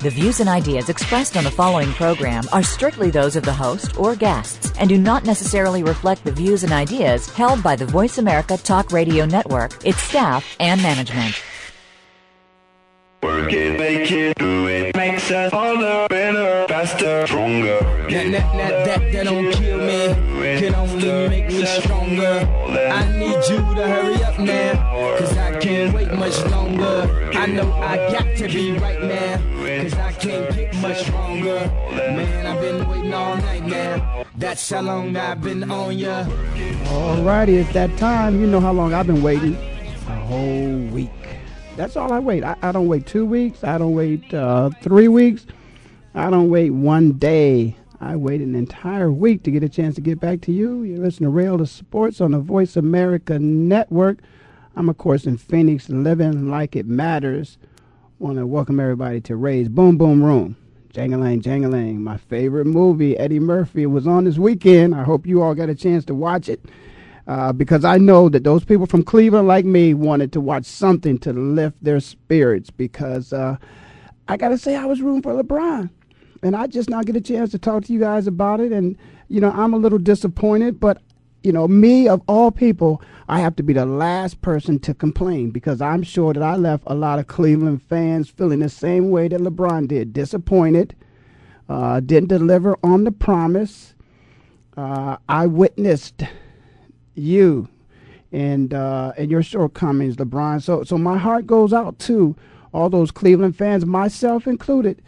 [0.00, 3.98] The views and ideas expressed on the following program are strictly those of the host
[3.98, 8.18] or guests and do not necessarily reflect the views and ideas held by the Voice
[8.18, 11.34] America Talk Radio Network, its staff, and management.
[13.24, 14.94] Work it, make it, do it.
[14.94, 17.80] Makes us harder, better, faster, stronger.
[18.08, 20.60] That, that, that, that, that don't kill me.
[20.60, 22.46] Can only make me stronger.
[22.68, 25.18] I need you to hurry up now.
[25.18, 27.30] Cause I can't wait much longer.
[27.34, 29.38] I know I got to be right now.
[29.82, 31.66] Cause I can't get much stronger.
[31.90, 34.24] Man, I've been waiting all night now.
[34.36, 36.24] That's how long I've been on ya.
[36.84, 38.40] Alrighty, it's that time.
[38.40, 39.56] You know how long I've been waiting.
[39.56, 41.10] A whole week.
[41.76, 42.44] That's all I wait.
[42.44, 43.62] I, I don't wait two weeks.
[43.62, 45.46] I don't wait uh, three weeks.
[46.14, 47.76] I don't wait one day.
[48.00, 50.82] I wait an entire week to get a chance to get back to you.
[50.82, 54.18] You listen to Ray Ellis Sports on the Voice America Network.
[54.78, 57.58] I'm, of course, in Phoenix, living like it matters.
[58.20, 60.56] Want to welcome everybody to Ray's Boom Boom Room.
[60.94, 64.94] Jangalang, Jangalang, my favorite movie, Eddie Murphy, was on this weekend.
[64.94, 66.64] I hope you all got a chance to watch it
[67.26, 71.18] uh, because I know that those people from Cleveland, like me, wanted to watch something
[71.18, 72.70] to lift their spirits.
[72.70, 73.56] Because uh,
[74.28, 75.90] I got to say, I was rooting for LeBron,
[76.44, 78.70] and I just not get a chance to talk to you guys about it.
[78.70, 81.02] And you know, I'm a little disappointed, but
[81.42, 85.50] you know, me of all people, I have to be the last person to complain
[85.50, 89.28] because I'm sure that I left a lot of Cleveland fans feeling the same way
[89.28, 90.96] that LeBron did, disappointed,
[91.68, 93.94] uh, didn't deliver on the promise.
[94.76, 96.22] Uh, I witnessed
[97.14, 97.68] you
[98.30, 100.62] and uh, and your shortcomings, LeBron.
[100.62, 102.36] So so my heart goes out to
[102.72, 105.02] all those Cleveland fans, myself included.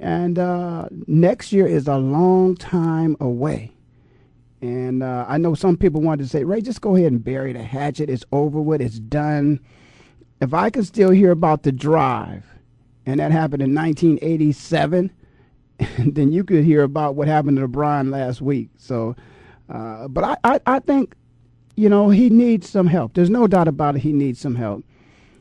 [0.00, 3.73] And uh, next year is a long time away.
[4.60, 7.52] And uh, I know some people wanted to say, Ray, just go ahead and bury
[7.52, 8.08] the hatchet.
[8.08, 8.80] It's over with.
[8.80, 9.60] It's done.
[10.40, 12.44] If I can still hear about the drive,
[13.06, 15.10] and that happened in 1987,
[15.98, 18.70] then you could hear about what happened to LeBron last week.
[18.78, 19.16] So,
[19.68, 21.14] uh, but I, I, I think
[21.76, 23.14] you know, he needs some help.
[23.14, 24.00] There's no doubt about it.
[24.02, 24.84] He needs some help.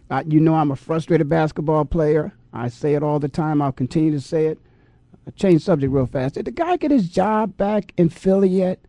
[0.10, 2.34] Uh, you know, I'm a frustrated basketball player.
[2.52, 3.62] I say it all the time.
[3.62, 4.60] I'll continue to say it.
[5.28, 6.36] I change subject real fast.
[6.36, 8.80] Did the guy get his job back in Philly yet?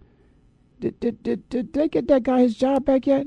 [0.81, 3.27] Did, did, did, did they get that guy his job back yet?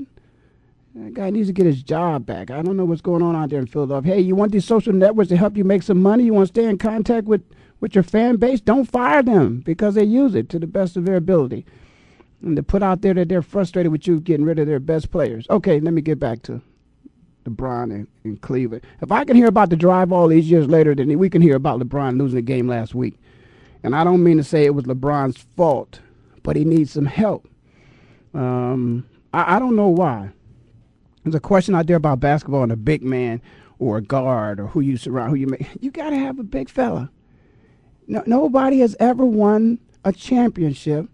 [0.94, 2.50] That guy needs to get his job back.
[2.50, 4.14] I don't know what's going on out there in Philadelphia.
[4.14, 6.24] Hey, you want these social networks to help you make some money?
[6.24, 7.42] You want to stay in contact with,
[7.80, 8.60] with your fan base?
[8.60, 11.64] Don't fire them because they use it to the best of their ability
[12.42, 15.10] and to put out there that they're frustrated with you getting rid of their best
[15.10, 15.46] players.
[15.50, 16.60] Okay, let me get back to
[17.44, 18.84] LeBron and, and Cleveland.
[19.00, 21.56] If I can hear about the drive all these years later, then we can hear
[21.56, 23.18] about LeBron losing the game last week.
[23.82, 26.00] And I don't mean to say it was LeBron's fault,
[26.42, 27.48] but he needs some help.
[28.34, 30.30] Um, I, I don't know why.
[31.24, 33.42] There's a question out there about basketball and a big man
[33.78, 35.68] or a guard or who you surround, who you make.
[35.80, 37.10] You got to have a big fella.
[38.06, 41.06] No, nobody has ever won a championship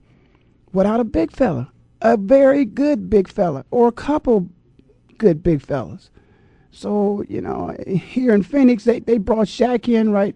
[0.73, 1.71] without a big fella,
[2.01, 4.49] a very good big fella, or a couple
[5.19, 6.11] good big fellas.
[6.71, 10.35] So, you know, here in Phoenix, they, they brought Shaq in right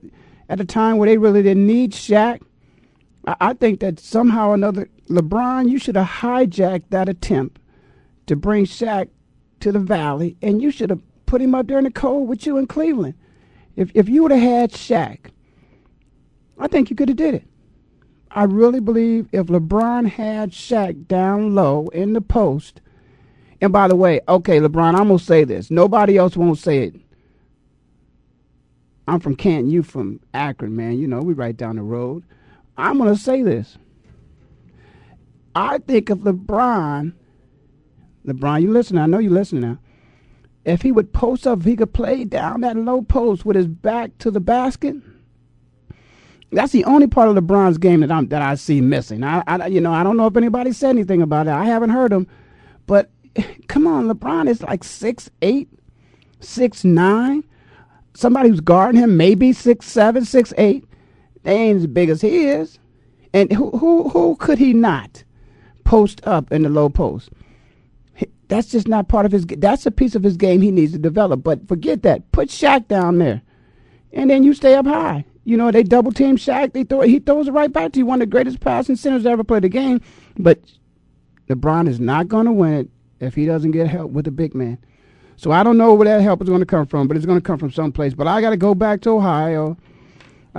[0.48, 2.40] at a time where they really didn't need Shaq.
[3.40, 7.60] I, think that somehow or another, LeBron, you should have hijacked that attempt
[8.26, 9.08] to bring Shaq
[9.60, 12.46] to the Valley, and you should have put him up there in the cold with
[12.46, 13.14] you in Cleveland.
[13.76, 15.30] If, if you would have had Shaq,
[16.58, 17.44] I think you could have did it.
[18.30, 22.80] I really believe if LeBron had Shaq down low in the post,
[23.60, 25.70] and by the way, okay, LeBron, I'm gonna say this.
[25.70, 26.94] Nobody else won't say it.
[29.06, 30.98] I'm from Canton, you from Akron, man.
[30.98, 32.24] You know, we right down the road.
[32.78, 33.76] I'm gonna say this.
[35.54, 37.12] I think of LeBron,
[38.24, 38.96] LeBron, you listen.
[38.96, 39.78] I know you listen now.
[40.64, 44.16] If he would post up, he could play down that low post with his back
[44.18, 44.96] to the basket
[46.50, 49.22] that's the only part of LeBron's game that I'm that I see missing.
[49.22, 51.50] I, I you know I don't know if anybody said anything about it.
[51.50, 52.26] I haven't heard him,
[52.86, 53.10] but
[53.68, 55.68] come on, LeBron is like six eight,
[56.40, 57.44] six nine.
[58.14, 60.84] Somebody who's guarding him maybe six seven, six eight.
[61.42, 62.78] They ain't as big as he is,
[63.32, 65.24] and who who who could he not
[65.84, 67.30] post up in the low post?
[68.48, 69.46] That's just not part of his.
[69.46, 71.42] That's a piece of his game he needs to develop.
[71.42, 72.30] But forget that.
[72.32, 73.42] Put Shaq down there,
[74.12, 75.24] and then you stay up high.
[75.44, 76.72] You know, they double team Shaq.
[76.72, 78.06] They throw he throws it right back to you.
[78.06, 80.00] One of the greatest passing centers ever play the game.
[80.38, 80.60] But
[81.48, 82.90] LeBron is not going to win it
[83.20, 84.78] if he doesn't get help with the big man.
[85.36, 87.38] So I don't know where that help is going to come from, but it's going
[87.38, 88.12] to come from someplace.
[88.12, 89.76] But I got to go back to Ohio.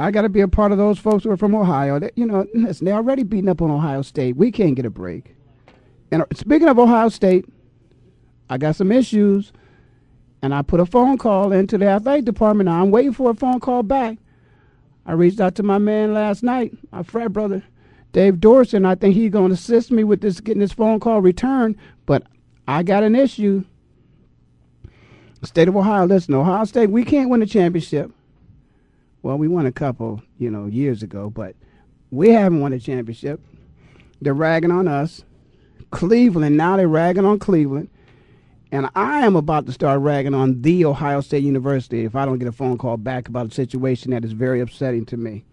[0.01, 2.00] I got to be a part of those folks who are from Ohio.
[2.00, 4.36] They, you know, listen, they're already beating up on Ohio State.
[4.36, 5.36] We can't get a break.
[6.12, 7.46] And uh, speaking of Ohio State,
[8.50, 9.51] I got some issues,
[10.42, 12.68] and I put a phone call into the athletic department.
[12.68, 14.18] Now I'm waiting for a phone call back.
[15.06, 17.63] I reached out to my man last night, my frat brother,
[18.12, 18.86] Dave Dorson.
[18.86, 21.78] I think he's going to assist me with this getting this phone call returned.
[22.06, 22.24] But
[22.68, 23.63] I got an issue.
[25.44, 28.12] State of Ohio, listen, Ohio State, we can't win a championship.
[29.21, 31.56] Well, we won a couple, you know, years ago, but
[32.10, 33.42] we haven't won a championship.
[34.21, 35.24] They're ragging on us.
[35.92, 37.89] Cleveland, now they're ragging on Cleveland.
[38.71, 42.38] And I am about to start ragging on the Ohio State University if I don't
[42.38, 45.44] get a phone call back about a situation that is very upsetting to me.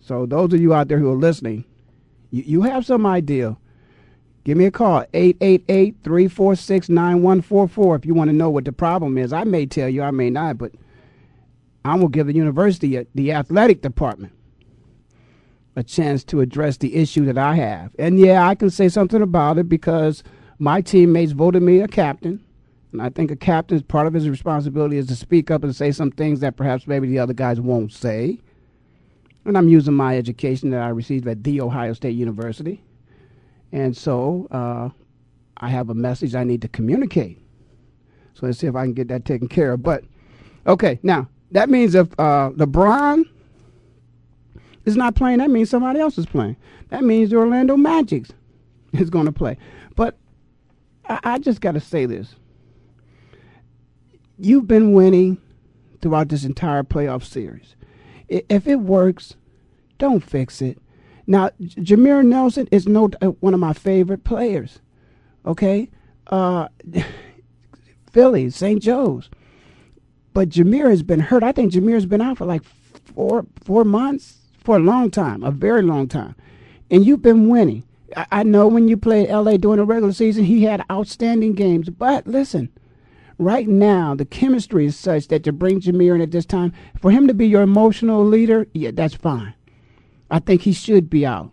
[0.00, 1.64] So, those of you out there who are listening,
[2.30, 3.56] you, you have some idea.
[4.44, 9.18] Give me a call, 888 346 9144, if you want to know what the problem
[9.18, 9.32] is.
[9.32, 10.70] I may tell you, I may not, but
[11.86, 14.32] Going to give the university, the athletic department,
[15.76, 17.94] a chance to address the issue that I have.
[17.98, 20.22] And yeah, I can say something about it because
[20.58, 22.42] my teammates voted me a captain.
[22.92, 25.92] And I think a captain's part of his responsibility is to speak up and say
[25.92, 28.40] some things that perhaps maybe the other guys won't say.
[29.44, 32.82] And I'm using my education that I received at The Ohio State University.
[33.70, 34.88] And so uh,
[35.58, 37.40] I have a message I need to communicate.
[38.34, 39.82] So let's see if I can get that taken care of.
[39.82, 40.04] But
[40.66, 43.24] okay, now that means if uh, LeBron
[44.84, 46.56] is not playing, that means somebody else is playing.
[46.88, 48.26] That means the Orlando Magic
[48.92, 49.56] is going to play.
[49.94, 50.16] But
[51.08, 52.34] I, I just got to say this.
[54.38, 55.38] You've been winning
[56.00, 57.74] throughout this entire playoff series.
[58.28, 59.36] If it works,
[59.98, 60.78] don't fix it.
[61.26, 64.80] Now, Jameer Nelson is no uh, one of my favorite players.
[65.44, 65.90] Okay,
[66.28, 66.68] uh,
[68.12, 68.82] Philly, St.
[68.82, 69.30] Joe's,
[70.36, 71.42] but Jameer has been hurt.
[71.42, 72.62] I think Jameer's been out for like
[73.14, 76.34] four four months, for a long time, a very long time,
[76.90, 77.84] and you've been winning.
[78.14, 81.88] I, I know when you played LA during the regular season, he had outstanding games.
[81.88, 82.68] But listen,
[83.38, 87.10] right now the chemistry is such that to bring Jameer in at this time, for
[87.10, 89.54] him to be your emotional leader, yeah, that's fine.
[90.30, 91.50] I think he should be out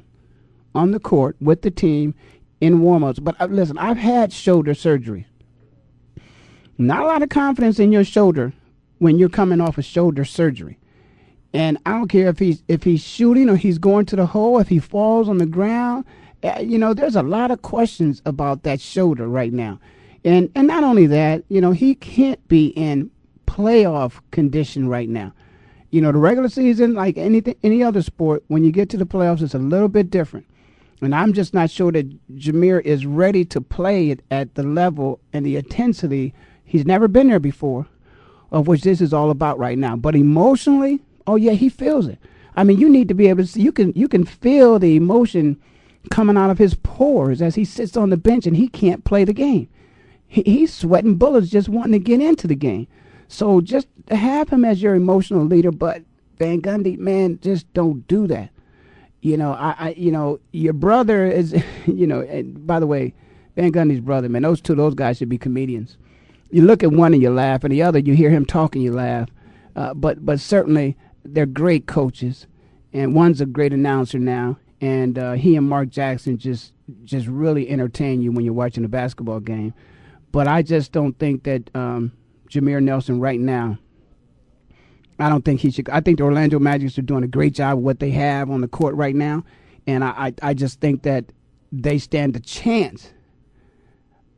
[0.75, 2.15] on the court with the team
[2.59, 3.23] in warmups.
[3.23, 5.25] But uh, listen, I've had shoulder surgery.
[6.77, 8.51] Not a lot of confidence in your shoulder
[9.03, 10.79] when you're coming off of shoulder surgery.
[11.53, 14.59] And I don't care if he's if he's shooting or he's going to the hole,
[14.59, 16.05] if he falls on the ground.
[16.43, 19.79] Uh, you know, there's a lot of questions about that shoulder right now.
[20.25, 23.11] And and not only that, you know, he can't be in
[23.45, 25.33] playoff condition right now
[25.93, 29.05] you know, the regular season, like anything, any other sport, when you get to the
[29.05, 30.47] playoffs, it's a little bit different.
[31.01, 35.19] And I'm just not sure that Jameer is ready to play it at the level
[35.33, 36.33] and the intensity.
[36.65, 37.85] He's never been there before,
[38.53, 39.97] of which this is all about right now.
[39.97, 42.19] But emotionally, oh yeah, he feels it.
[42.55, 43.61] I mean, you need to be able to see.
[43.61, 45.59] You can you can feel the emotion
[46.11, 49.25] coming out of his pores as he sits on the bench and he can't play
[49.25, 49.67] the game.
[50.27, 52.87] He, he's sweating bullets just wanting to get into the game.
[53.27, 56.03] So just have him as your emotional leader, but
[56.37, 58.49] Van Gundy, man, just don't do that.
[59.21, 61.55] You know, I, I you know, your brother is,
[61.87, 63.13] you know, and by the way,
[63.55, 65.97] Van Gundy's brother, man, those two, those guys should be comedians.
[66.53, 68.93] You look at one and you laugh, and the other, you hear him talking, you
[68.93, 69.29] laugh.
[69.75, 70.95] Uh, but but certainly
[71.25, 72.47] they're great coaches,
[72.93, 77.69] and one's a great announcer now, and uh, he and Mark Jackson just just really
[77.69, 79.73] entertain you when you're watching a basketball game.
[80.31, 82.11] But I just don't think that um,
[82.49, 83.77] Jameer Nelson right now
[85.19, 85.89] I don't think he should.
[85.89, 88.61] I think the Orlando Magic are doing a great job of what they have on
[88.61, 89.43] the court right now,
[89.87, 91.25] and I, I, I just think that
[91.71, 93.11] they stand a chance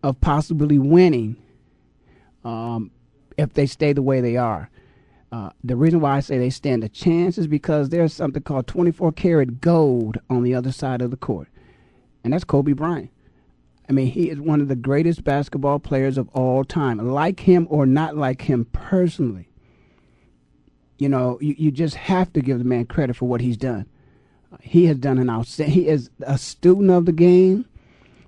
[0.04, 1.38] of possibly winning
[2.46, 2.92] um,
[3.38, 4.70] if they stay the way they are.
[5.32, 8.68] Uh, the reason why I say they stand a chance is because there's something called
[8.68, 11.50] 24 karat gold on the other side of the court,
[12.24, 13.12] and that's Kobe Bryant.
[13.90, 16.98] I mean, he is one of the greatest basketball players of all time.
[16.98, 19.50] Like him or not like him personally,
[20.98, 23.86] you know, you, you just have to give the man credit for what he's done.
[24.62, 25.76] He has done an outstanding.
[25.76, 27.66] He is a student of the game.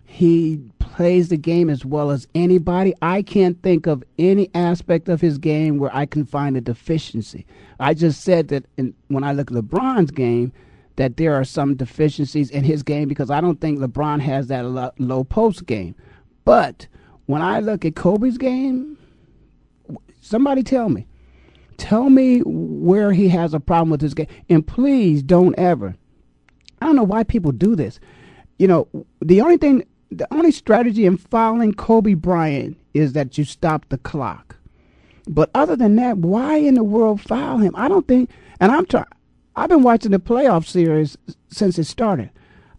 [0.06, 0.62] He
[0.98, 2.92] plays the game as well as anybody.
[3.04, 7.46] I can't think of any aspect of his game where I can find a deficiency.
[7.80, 10.52] I just said that in, when I look at LeBron's game,
[10.96, 14.66] that there are some deficiencies in his game because I don't think LeBron has that
[14.98, 15.94] low post game.
[16.46, 16.88] But
[17.28, 18.98] when I look at Kobe's game,
[20.22, 21.06] somebody tell me
[21.78, 24.26] Tell me where he has a problem with his game.
[24.50, 25.96] And please don't ever.
[26.82, 28.00] I don't know why people do this.
[28.58, 28.88] You know,
[29.22, 33.98] the only thing, the only strategy in fouling Kobe Bryant is that you stop the
[33.98, 34.56] clock.
[35.28, 37.76] But other than that, why in the world foul him?
[37.76, 38.30] I don't think.
[38.60, 39.06] And I'm trying.
[39.56, 41.18] I've been watching the playoff series
[41.50, 42.30] since it started.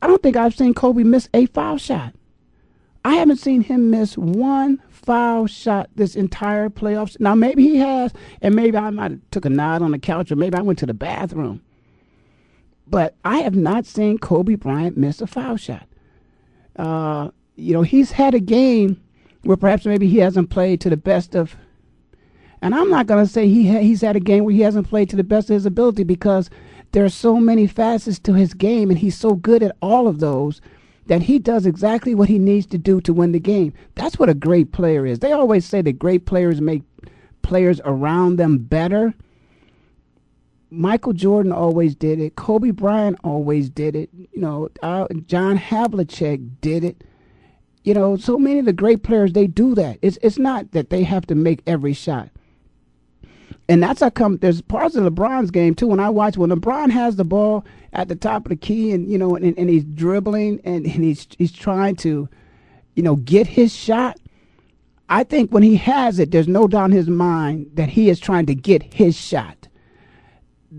[0.01, 2.15] I don't think I've seen Kobe miss a foul shot.
[3.05, 7.19] I haven't seen him miss one foul shot this entire playoffs.
[7.21, 10.31] Now maybe he has, and maybe I might have took a nod on the couch,
[10.31, 11.63] or maybe I went to the bathroom.
[12.87, 15.87] But I have not seen Kobe Bryant miss a foul shot.
[16.79, 19.03] Uh, you know, he's had a game
[19.43, 21.57] where perhaps maybe he hasn't played to the best of.
[22.63, 24.89] And I'm not going to say he ha- he's had a game where he hasn't
[24.89, 26.51] played to the best of his ability because
[26.93, 30.21] there are so many facets to his game, and he's so good at all of
[30.21, 30.61] those
[31.07, 33.73] that he does exactly what he needs to do to win the game.
[33.95, 35.19] That's what a great player is.
[35.19, 36.83] They always say that great players make
[37.43, 39.15] players around them better.
[40.71, 42.37] Michael Jordan always did it.
[42.37, 44.11] Kobe Bryant always did it.
[44.13, 47.05] You know, uh, John Havlicek did it.
[47.85, 49.99] You know, so many of the great players they do that.
[50.03, 52.29] It's it's not that they have to make every shot.
[53.71, 55.87] And that's how come there's parts of LeBron's game too.
[55.87, 59.11] When I watch when LeBron has the ball at the top of the key and
[59.11, 62.29] you know and, and he's dribbling and, and he's he's trying to,
[62.95, 64.19] you know, get his shot.
[65.09, 68.21] I think when he has it, there's no doubt in his mind that he is
[68.21, 69.68] trying to get his shot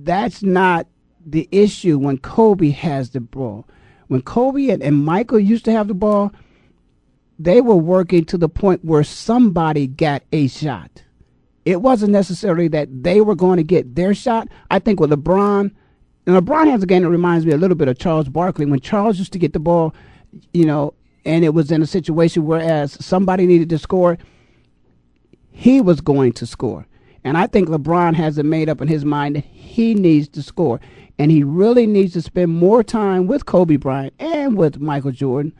[0.03, 0.87] that's not
[1.25, 3.67] the issue when Kobe has the ball.
[4.07, 6.31] When Kobe and, and Michael used to have the ball,
[7.37, 11.03] they were working to the point where somebody got a shot.
[11.65, 14.47] It wasn't necessarily that they were going to get their shot.
[14.71, 15.71] I think with LeBron,
[16.25, 18.65] and LeBron has a game that reminds me a little bit of Charles Barkley.
[18.65, 19.93] When Charles used to get the ball,
[20.53, 20.93] you know,
[21.25, 24.17] and it was in a situation whereas somebody needed to score,
[25.51, 26.87] he was going to score.
[27.23, 30.41] And I think LeBron has it made up in his mind that he needs to
[30.41, 30.79] score.
[31.17, 35.53] And he really needs to spend more time with Kobe Bryant and with Michael Jordan,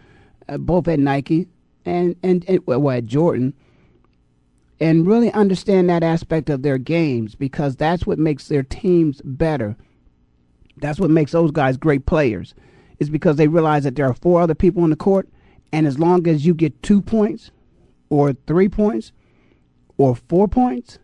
[0.47, 1.47] uh, both at Nike
[1.85, 3.53] and, and, and well, at Jordan,
[4.79, 9.75] and really understand that aspect of their games because that's what makes their teams better.
[10.77, 12.55] That's what makes those guys great players,
[12.99, 15.27] is because they realize that there are four other people on the court,
[15.73, 17.51] and as long as you get two points,
[18.09, 19.11] or three points,
[19.97, 20.99] or four points,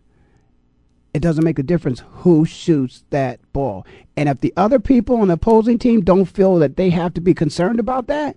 [1.15, 3.88] it doesn't make a difference who shoots that ball.
[4.17, 7.22] And if the other people on the opposing team don't feel that they have to
[7.22, 8.36] be concerned about that,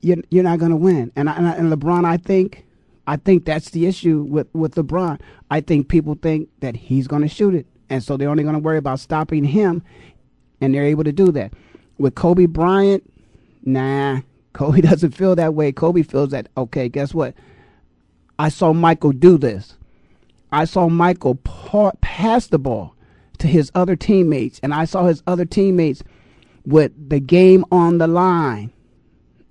[0.00, 1.12] you're, you're not going to win.
[1.14, 2.66] And, I, and LeBron, I think,
[3.06, 5.20] I think that's the issue with, with LeBron.
[5.48, 8.56] I think people think that he's going to shoot it, and so they're only going
[8.56, 9.84] to worry about stopping him,
[10.60, 11.52] and they're able to do that.
[11.98, 13.08] With Kobe Bryant,
[13.62, 14.22] nah,
[14.54, 15.70] Kobe doesn't feel that way.
[15.70, 17.34] Kobe feels that okay, guess what?
[18.40, 19.77] I saw Michael do this.
[20.52, 21.36] I saw Michael
[22.00, 22.94] pass the ball
[23.38, 26.02] to his other teammates, and I saw his other teammates
[26.64, 28.72] with the game on the line.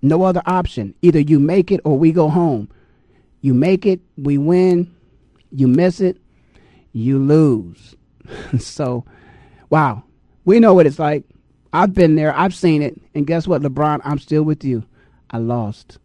[0.01, 0.93] No other option.
[1.01, 2.69] Either you make it or we go home.
[3.41, 4.93] You make it, we win.
[5.51, 6.17] You miss it,
[6.91, 7.95] you lose.
[8.59, 9.05] so,
[9.69, 10.03] wow.
[10.45, 11.23] We know what it's like.
[11.73, 12.99] I've been there, I've seen it.
[13.13, 14.01] And guess what, LeBron?
[14.03, 14.83] I'm still with you.
[15.29, 15.99] I lost.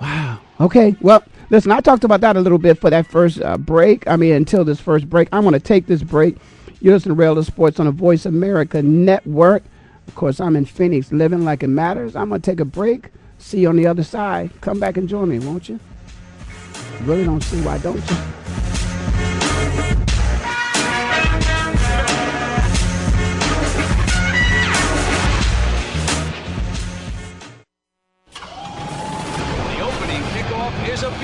[0.00, 0.40] Wow.
[0.60, 0.96] Okay.
[1.00, 4.06] Well, listen, I talked about that a little bit for that first uh, break.
[4.08, 5.28] I mean, until this first break.
[5.32, 6.36] I'm going to take this break.
[6.80, 9.62] You listen to Ray Ellis Sports on the Voice America Network.
[10.08, 12.16] Of course, I'm in Phoenix, living like it matters.
[12.16, 13.10] I'm going to take a break.
[13.38, 14.50] See you on the other side.
[14.60, 15.78] Come back and join me, won't you?
[17.02, 18.69] Really don't see why, don't you?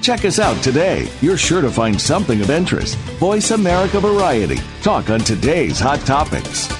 [0.00, 1.10] Check us out today.
[1.20, 2.96] You're sure to find something of interest.
[3.18, 4.58] Voice America Variety.
[4.80, 6.79] Talk on today's hot topics.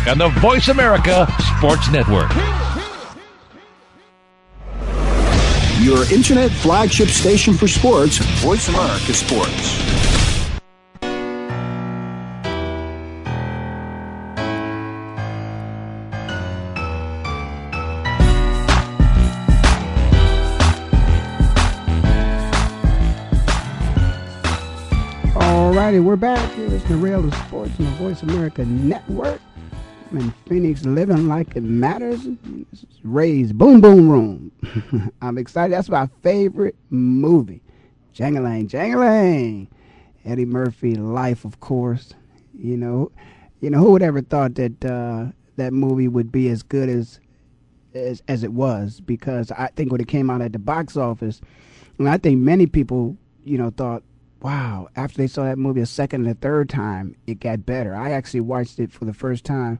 [0.07, 1.27] on the Voice America
[1.57, 2.31] Sports Network.
[5.79, 9.79] Your internet flagship station for sports, Voice America Sports.
[25.35, 26.51] All righty, we're back.
[26.53, 29.39] Here is the Ray Ellis Sports on the Voice America Network.
[30.11, 32.27] In Phoenix, living like it matters.
[33.01, 34.51] Ray's Boom Boom Room.
[35.21, 35.73] I'm excited.
[35.73, 37.61] That's my favorite movie.
[38.13, 39.67] Jangalang, Jangalang.
[40.25, 42.13] Eddie Murphy, Life, of course.
[42.53, 43.09] You know,
[43.61, 47.21] you know who would ever thought that uh, that movie would be as good as,
[47.95, 48.99] as as it was?
[48.99, 51.39] Because I think when it came out at the box office,
[51.97, 53.15] and I think many people,
[53.45, 54.03] you know, thought
[54.41, 57.95] wow, after they saw that movie a second and a third time, it got better.
[57.95, 59.79] I actually watched it for the first time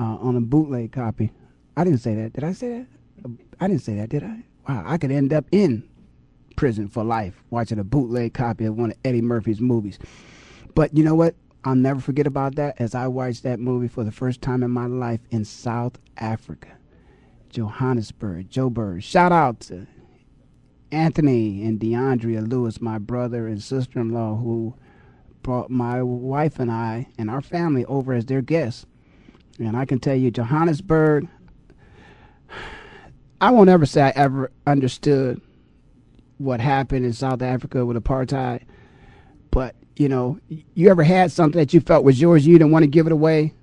[0.00, 1.30] uh, on a bootleg copy.
[1.76, 2.32] I didn't say that.
[2.32, 3.30] Did I say that?
[3.60, 4.42] I didn't say that, did I?
[4.66, 5.86] Wow, I could end up in
[6.56, 9.98] prison for life watching a bootleg copy of one of Eddie Murphy's movies.
[10.74, 11.34] But you know what?
[11.64, 14.70] I'll never forget about that as I watched that movie for the first time in
[14.70, 16.68] my life in South Africa.
[17.50, 19.02] Johannesburg, Joburg.
[19.02, 19.86] Shout out to
[20.90, 24.74] Anthony and DeAndrea Lewis, my brother and sister in law, who
[25.42, 28.86] brought my wife and I and our family over as their guests.
[29.66, 31.28] And I can tell you, Johannesburg,
[33.40, 35.40] I won't ever say I ever understood
[36.38, 38.62] what happened in South Africa with apartheid.
[39.50, 42.84] But, you know, you ever had something that you felt was yours, you didn't want
[42.84, 43.54] to give it away?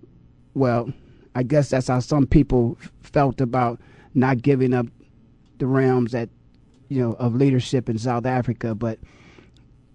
[0.54, 0.92] Well,
[1.34, 3.80] I guess that's how some people felt about
[4.14, 4.88] not giving up
[5.58, 6.30] the realms that
[6.90, 9.00] you know of leadership in South Africa, but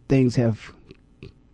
[0.09, 0.73] things have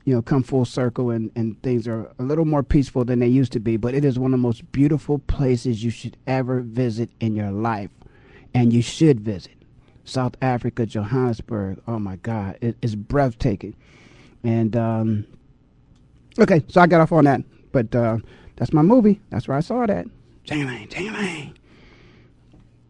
[0.08, 3.26] you know come full circle and and things are a little more peaceful than they
[3.26, 3.76] used to be.
[3.76, 7.50] But it is one of the most beautiful places you should ever visit in your
[7.50, 7.90] life,
[8.54, 9.52] and you should visit
[10.04, 11.82] South Africa, Johannesburg.
[11.86, 13.76] Oh my God, it is breathtaking.
[14.42, 15.26] And um,
[16.38, 18.16] okay, so I got off on that, but uh,
[18.56, 19.20] that's my movie.
[19.28, 20.06] That's where I saw that.
[20.44, 21.52] Jangling, jangling.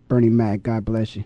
[0.07, 1.25] Bernie Mac, God bless you.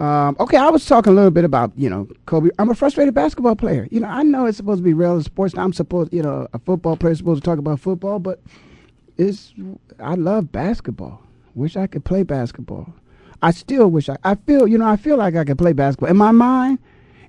[0.00, 2.48] Um, okay, I was talking a little bit about you know Kobe.
[2.58, 3.86] I'm a frustrated basketball player.
[3.90, 5.54] You know, I know it's supposed to be real sports.
[5.58, 8.40] I'm supposed, you know, a football player is supposed to talk about football, but
[9.18, 9.52] it's
[9.98, 11.22] I love basketball.
[11.54, 12.94] Wish I could play basketball.
[13.42, 14.16] I still wish I.
[14.24, 16.78] I feel you know I feel like I could play basketball in my mind.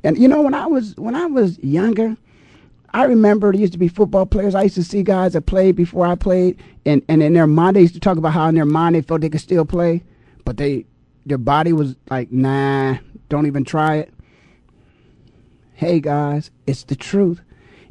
[0.06, 2.16] And you know when I was when I was younger,
[2.92, 4.56] I remember there used to be football players.
[4.56, 7.76] I used to see guys that played before I played, and and in their mind
[7.76, 10.04] they used to talk about how in their mind they felt they could still play,
[10.46, 10.86] but they
[11.26, 12.98] their body was like, nah,
[13.30, 14.14] don't even try it.
[15.74, 17.42] Hey guys, it's the truth.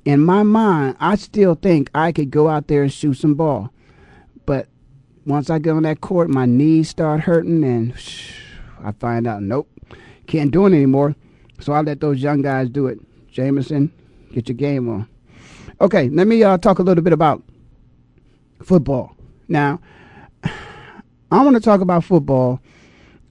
[0.04, 3.70] In my mind, I still think I could go out there and shoot some ball.
[4.46, 4.68] But
[5.26, 7.94] once I get on that court, my knees start hurting and
[8.84, 9.68] I find out, nope,
[10.26, 11.14] can't do it anymore.
[11.60, 12.98] So I let those young guys do it.
[13.30, 13.92] Jameson,
[14.32, 15.08] get your game on.
[15.80, 17.42] Okay, let me uh, talk a little bit about
[18.62, 19.14] football.
[19.48, 19.80] Now,
[20.44, 22.60] I want to talk about football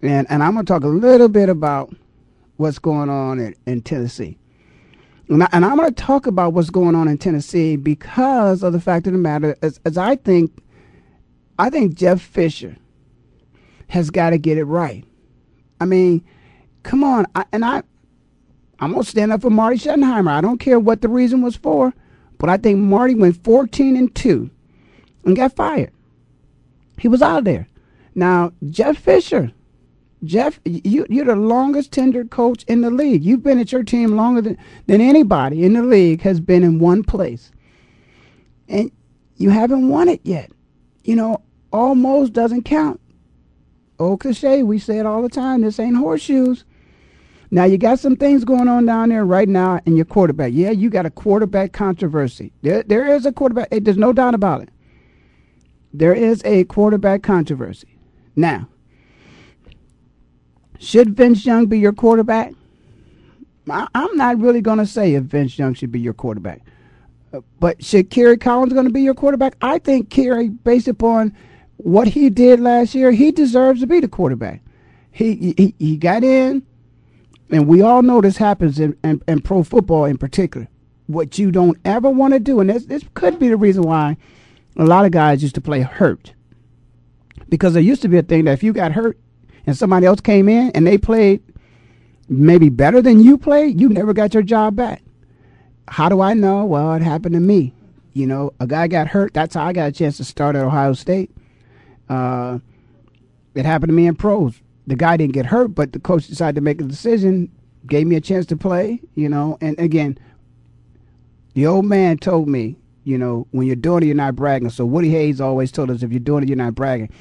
[0.01, 1.93] and and I'm going to talk a little bit about
[2.57, 4.37] what's going on in, in Tennessee.
[5.29, 8.81] And, I, am going to talk about what's going on in Tennessee because of the
[8.81, 10.51] fact of the matter, as, as I think,
[11.59, 12.75] I think Jeff Fisher
[13.89, 15.05] has got to get it right.
[15.79, 16.25] I mean,
[16.83, 17.83] come on, I, and I,
[18.79, 20.31] I'm gonna stand up for Marty Schottenheimer.
[20.31, 21.93] I don't care what the reason was for,
[22.37, 24.49] but I think Marty went 14 and two
[25.25, 25.91] and got fired.
[26.97, 27.67] He was out of there.
[28.15, 29.51] Now Jeff Fisher,
[30.23, 33.23] Jeff, you, you're the longest tenured coach in the league.
[33.23, 36.79] You've been at your team longer than, than anybody in the league has been in
[36.79, 37.51] one place.
[38.67, 38.91] And
[39.37, 40.51] you haven't won it yet.
[41.03, 42.99] You know, almost doesn't count.
[43.97, 45.61] Old cliche, we say it all the time.
[45.61, 46.65] This ain't horseshoes.
[47.51, 50.51] Now you got some things going on down there right now in your quarterback.
[50.53, 52.53] Yeah, you got a quarterback controversy.
[52.61, 53.69] There, there is a quarterback.
[53.71, 54.69] Eh, there's no doubt about it.
[55.91, 57.97] There is a quarterback controversy.
[58.35, 58.67] Now,
[60.79, 62.53] should Vince Young be your quarterback?
[63.69, 66.61] I, am not really going to say if Vince Young should be your quarterback.
[67.31, 69.55] Uh, but should Kerry Collins going to be your quarterback?
[69.61, 71.35] I think Kerry, based upon
[71.77, 74.63] what he did last year, he deserves to be the quarterback.
[75.11, 76.63] He he, he got in,
[77.51, 80.67] and we all know this happens in, in, in pro football in particular.
[81.07, 84.17] What you don't ever want to do, and this, this could be the reason why
[84.77, 86.33] a lot of guys used to play hurt.
[87.49, 89.19] Because there used to be a thing that if you got hurt,
[89.69, 91.43] and somebody else came in and they played
[92.27, 95.03] maybe better than you played, you never got your job back.
[95.87, 96.65] How do I know?
[96.65, 97.75] Well, it happened to me.
[98.13, 99.35] You know, a guy got hurt.
[99.35, 101.29] That's how I got a chance to start at Ohio State.
[102.09, 102.57] Uh,
[103.53, 104.59] it happened to me in pros.
[104.87, 107.51] The guy didn't get hurt, but the coach decided to make a decision,
[107.85, 109.01] gave me a chance to play.
[109.13, 110.17] You know, and again,
[111.53, 114.71] the old man told me, you know, when you're doing it, you're not bragging.
[114.71, 117.11] So Woody Hayes always told us, if you're doing it, you're not bragging.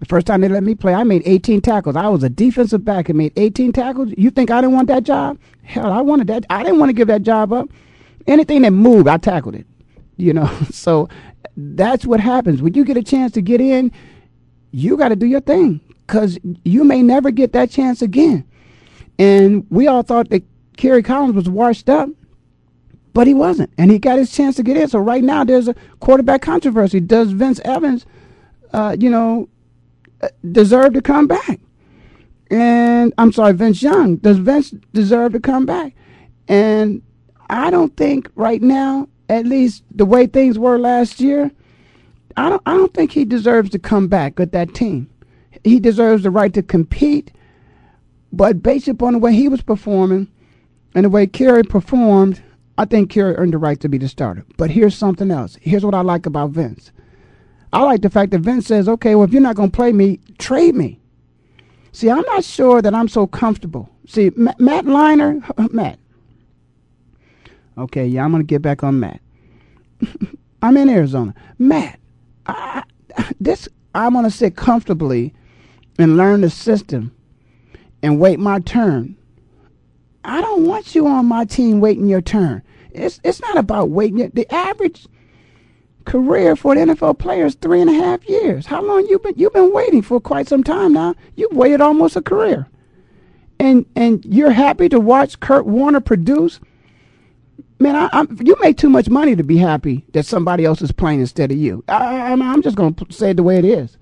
[0.00, 1.96] The first time they let me play, I made 18 tackles.
[1.96, 4.12] I was a defensive back and made 18 tackles.
[4.16, 5.38] You think I didn't want that job?
[5.62, 6.46] Hell, I wanted that.
[6.50, 7.68] I didn't want to give that job up.
[8.26, 9.66] Anything that moved, I tackled it.
[10.16, 11.08] You know, so
[11.56, 13.90] that's what happens when you get a chance to get in.
[14.70, 18.44] You got to do your thing because you may never get that chance again.
[19.18, 20.44] And we all thought that
[20.76, 22.08] Kerry Collins was washed up,
[23.14, 24.86] but he wasn't, and he got his chance to get in.
[24.88, 27.00] So right now, there's a quarterback controversy.
[27.00, 28.06] Does Vince Evans,
[28.72, 29.48] uh, you know,
[30.50, 31.60] deserve to come back?
[32.50, 34.16] And I'm sorry, Vince Young.
[34.16, 35.94] Does Vince deserve to come back?
[36.48, 37.02] And
[37.50, 41.50] I don't think right now, at least the way things were last year,
[42.36, 45.10] I don't I don't think he deserves to come back with that team.
[45.64, 47.32] He deserves the right to compete,
[48.32, 50.28] but based upon the way he was performing
[50.94, 52.42] and the way Kerry performed,
[52.78, 54.46] I think Kerry earned the right to be the starter.
[54.56, 55.58] But here's something else.
[55.60, 56.92] Here's what I like about Vince.
[57.72, 59.92] I like the fact that Vince says, okay, well, if you're not going to play
[59.92, 61.00] me, trade me.
[61.92, 63.90] See, I'm not sure that I'm so comfortable.
[64.06, 65.98] See, Matt, Matt Leinart, Matt.
[67.76, 69.20] Okay, yeah, I'm going to get back on Matt.
[70.62, 71.34] I'm in Arizona.
[71.58, 72.00] Matt,
[72.46, 72.82] I,
[73.40, 75.34] this, I'm going to sit comfortably
[75.98, 77.14] and learn the system
[78.02, 79.16] and wait my turn.
[80.24, 82.62] I don't want you on my team waiting your turn.
[82.92, 84.30] It's, it's not about waiting.
[84.30, 85.06] The average
[86.08, 88.66] career for an NFL player is three and a half years.
[88.66, 91.14] How long you been you've been waiting for quite some time now.
[91.36, 92.66] You've waited almost a career.
[93.60, 96.60] And and you're happy to watch Kurt Warner produce.
[97.78, 100.90] Man, I, I'm, you make too much money to be happy that somebody else is
[100.90, 101.84] playing instead of you.
[101.86, 103.96] I, am just going to say it the way it is.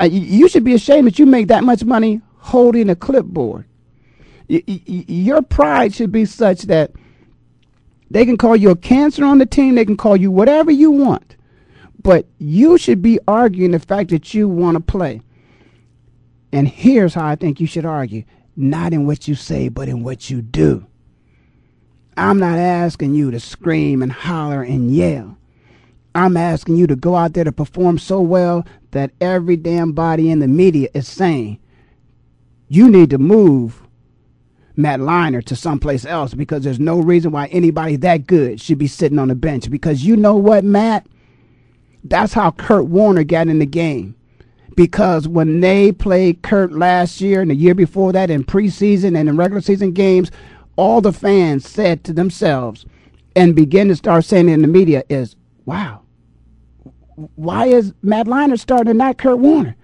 [0.00, 3.66] I, you should be ashamed that you make that much money holding a clipboard.
[4.48, 6.92] Y- y- your pride should be such that
[8.10, 9.74] they can call you a cancer on the team.
[9.74, 11.36] They can call you whatever you want.
[12.02, 15.20] But you should be arguing the fact that you want to play.
[16.52, 18.24] And here's how I think you should argue
[18.56, 20.86] not in what you say, but in what you do.
[22.16, 25.36] I'm not asking you to scream and holler and yell.
[26.14, 30.30] I'm asking you to go out there to perform so well that every damn body
[30.30, 31.60] in the media is saying,
[32.66, 33.82] you need to move
[34.78, 38.86] Matt Leinart to someplace else because there's no reason why anybody that good should be
[38.86, 39.68] sitting on the bench.
[39.68, 41.06] Because you know what, Matt?
[42.04, 44.14] That's how Kurt Warner got in the game.
[44.76, 49.28] Because when they played Kurt last year and the year before that in preseason and
[49.28, 50.30] in regular season games,
[50.76, 52.86] all the fans said to themselves
[53.34, 56.02] and begin to start saying in the media is, wow,
[57.34, 59.74] why is Matt Leinart starting and not Kurt Warner?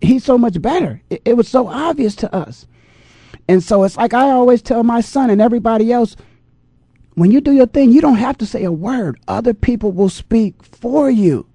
[0.00, 1.02] He's so much better.
[1.10, 2.68] It, it was so obvious to us.
[3.48, 6.16] And so it's like I always tell my son and everybody else
[7.16, 9.18] when you do your thing, you don't have to say a word.
[9.26, 11.46] Other people will speak for you.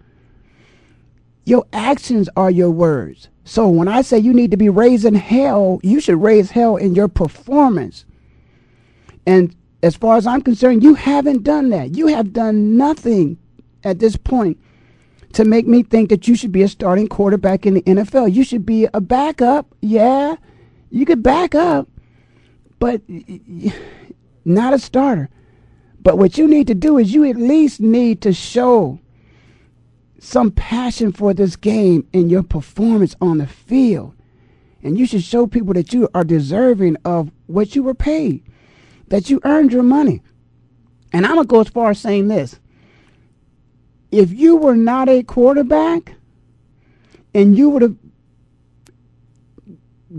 [1.46, 3.30] Your actions are your words.
[3.44, 6.96] So when I say you need to be raising hell, you should raise hell in
[6.96, 8.06] your performance.
[9.28, 11.96] And as far as I'm concerned, you haven't done that.
[11.96, 13.38] You have done nothing
[13.84, 14.60] at this point
[15.34, 18.34] to make me think that you should be a starting quarterback in the NFL.
[18.34, 19.76] You should be a backup.
[19.82, 20.38] Yeah,
[20.92, 21.88] you could back up,
[22.80, 23.02] but
[24.46, 25.30] not a starter.
[26.02, 29.00] But what you need to do is you at least need to show
[30.20, 34.14] some passion for this game in your performance on the field.
[34.84, 38.44] And you should show people that you are deserving of what you were paid,
[39.08, 40.22] that you earned your money.
[41.14, 42.60] And I'm going to go as far as saying this.
[44.12, 46.16] If you were not a quarterback
[47.34, 47.96] and you would have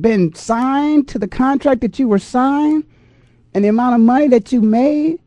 [0.01, 2.85] been signed to the contract that you were signed
[3.55, 5.21] and the amount of money that you made,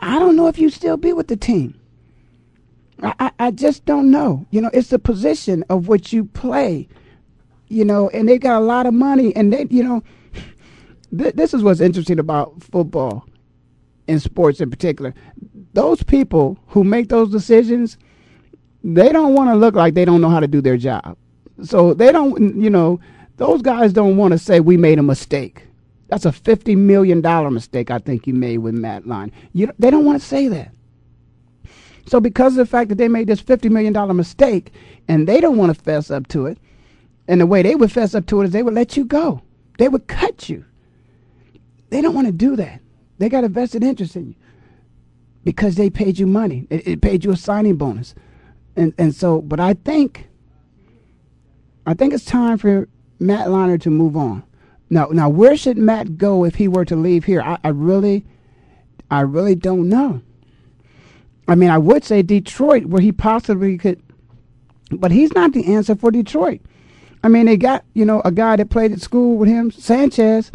[0.00, 1.78] I don't know if you'd still be with the team.
[3.02, 4.46] I, I, I just don't know.
[4.50, 6.88] You know, it's the position of which you play
[7.68, 10.02] you know, and they got a lot of money, and they, you know,
[11.16, 13.26] th- this is what's interesting about football
[14.06, 15.14] and sports in particular.
[15.74, 17.98] Those people who make those decisions,
[18.82, 21.16] they don't want to look like they don't know how to do their job.
[21.62, 23.00] So they don't, you know,
[23.38, 25.64] those guys don't want to say we made a mistake.
[26.08, 29.32] That's a fifty million dollar mistake I think you made with Matt Line.
[29.52, 30.72] You, they don't want to say that.
[32.06, 34.72] So because of the fact that they made this fifty million dollar mistake,
[35.08, 36.58] and they don't want to fess up to it,
[37.26, 39.42] and the way they would fess up to it is they would let you go.
[39.78, 40.64] They would cut you.
[41.90, 42.80] They don't want to do that.
[43.18, 44.34] They got a vested interest in you
[45.44, 46.66] because they paid you money.
[46.70, 48.14] It, it paid you a signing bonus.
[48.76, 50.28] And and so, but I think
[51.86, 52.88] I think it's time for
[53.18, 54.42] Matt Leinart to move on.
[54.90, 57.42] Now, now, where should Matt go if he were to leave here?
[57.42, 58.24] I, I really,
[59.10, 60.22] I really don't know.
[61.46, 64.02] I mean, I would say Detroit, where he possibly could,
[64.90, 66.60] but he's not the answer for Detroit.
[67.22, 70.50] I mean, they got you know a guy that played at school with him, Sanchez,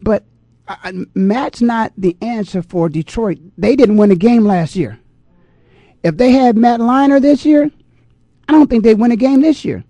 [0.00, 0.24] but
[0.68, 3.38] uh, Matt's not the answer for Detroit.
[3.56, 4.98] They didn't win a game last year.
[6.02, 7.70] If they had Matt Leinart this year,
[8.48, 9.84] I don't think they win a game this year.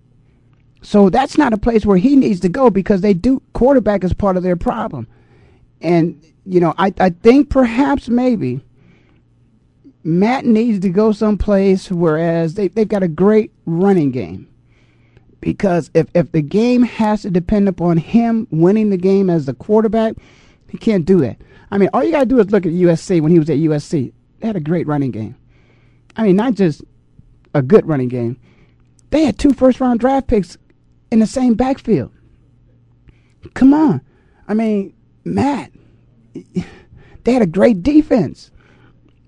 [0.81, 4.13] So that's not a place where he needs to go because they do quarterback is
[4.13, 5.07] part of their problem.
[5.81, 8.61] And you know, I I think perhaps maybe
[10.03, 14.47] Matt needs to go someplace whereas they they've got a great running game
[15.41, 19.53] because if, if the game has to depend upon him winning the game as the
[19.53, 20.15] quarterback,
[20.69, 21.37] he can't do that.
[21.71, 23.57] I mean, all you got to do is look at USC when he was at
[23.57, 24.11] USC.
[24.39, 25.35] They had a great running game.
[26.15, 26.83] I mean, not just
[27.53, 28.39] a good running game.
[29.11, 30.57] They had two first round draft picks
[31.11, 32.11] in the same backfield.
[33.53, 34.01] Come on.
[34.47, 34.93] I mean,
[35.23, 35.71] Matt,
[36.33, 38.51] they had a great defense.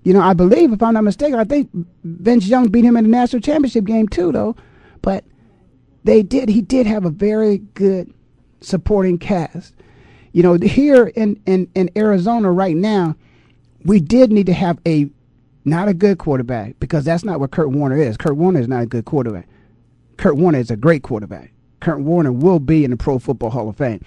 [0.04, 1.70] You know, I believe, if I'm not mistaken, I think
[2.02, 4.56] Vince Young beat him in the national championship game too, though.
[5.00, 5.24] But
[6.04, 6.48] they did.
[6.48, 8.12] He did have a very good
[8.60, 9.74] supporting cast.
[10.32, 13.16] You know, here in, in, in Arizona right now,
[13.84, 15.08] we did need to have a
[15.64, 18.16] not a good quarterback because that's not what Kurt Warner is.
[18.16, 19.46] Kurt Warner is not a good quarterback.
[20.16, 21.51] Kurt Warner is a great quarterback.
[21.82, 24.00] Kurt Warner will be in the Pro Football Hall of Fame.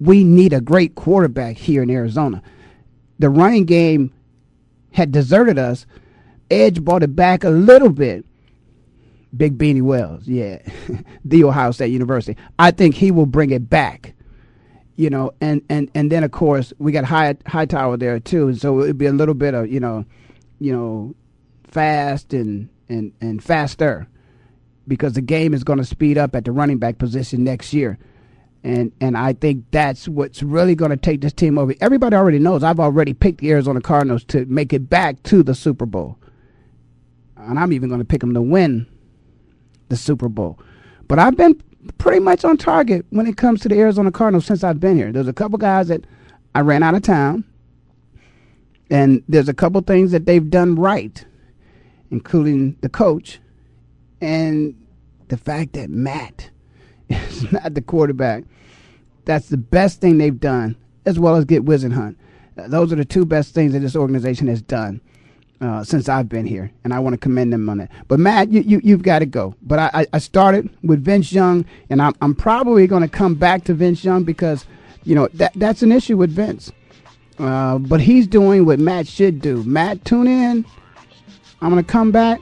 [0.00, 2.40] We need a great quarterback here in Arizona.
[3.18, 4.12] The running game
[4.92, 5.84] had deserted us.
[6.48, 8.24] Edge brought it back a little bit,
[9.36, 10.62] Big Beanie Wells, yeah,
[11.24, 12.40] the Ohio State University.
[12.58, 14.14] I think he will bring it back,
[14.94, 18.80] you know, and and and then of course we got High Hightower there too, so
[18.80, 20.04] it'd be a little bit of you know,
[20.60, 21.14] you know,
[21.64, 24.06] fast and and and faster,
[24.86, 27.98] because the game is going to speed up at the running back position next year.
[28.64, 31.74] And and I think that's what's really going to take this team over.
[31.80, 35.54] Everybody already knows I've already picked the Arizona Cardinals to make it back to the
[35.54, 36.16] Super Bowl.
[37.36, 38.86] And I'm even going to pick them to win
[39.88, 40.60] the Super Bowl.
[41.08, 41.60] But I've been
[41.98, 45.10] pretty much on target when it comes to the Arizona Cardinals since I've been here.
[45.10, 46.04] There's a couple guys that
[46.54, 47.44] I ran out of town,
[48.90, 51.24] and there's a couple things that they've done right,
[52.10, 53.40] including the coach
[54.22, 54.74] and
[55.28, 56.48] the fact that Matt
[57.08, 58.44] is not the quarterback.
[59.24, 62.16] That's the best thing they've done, as well as get Whisenhunt.
[62.56, 65.00] Those are the two best things that this organization has done
[65.60, 67.90] uh, since I've been here, and I want to commend them on that.
[68.08, 69.54] But Matt, you, you you've got to go.
[69.62, 73.64] But I, I started with Vince Young, and I'm I'm probably going to come back
[73.64, 74.66] to Vince Young because
[75.04, 76.72] you know that that's an issue with Vince.
[77.38, 79.62] Uh, but he's doing what Matt should do.
[79.64, 80.66] Matt, tune in.
[81.60, 82.40] I'm going to come back.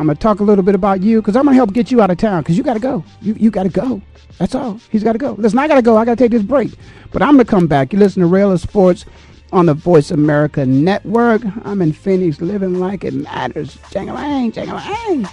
[0.00, 1.90] I'm going to talk a little bit about you because I'm going to help get
[1.90, 3.04] you out of town because you got to go.
[3.20, 4.00] You you got to go.
[4.38, 4.80] That's all.
[4.88, 5.32] He's got to go.
[5.32, 5.98] Listen, I got to go.
[5.98, 6.72] I got to take this break.
[7.12, 7.92] But I'm going to come back.
[7.92, 9.04] You listen to Ray Ellis Sports
[9.52, 11.42] on the Voice America Network.
[11.66, 13.76] I'm in Phoenix, living like it matters.
[13.90, 15.30] Jangalang.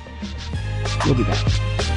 [1.05, 1.96] We'll be back.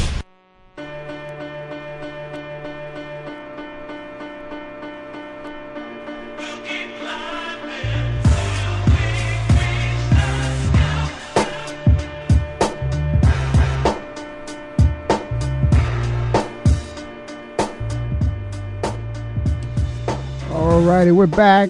[21.21, 21.69] We're back.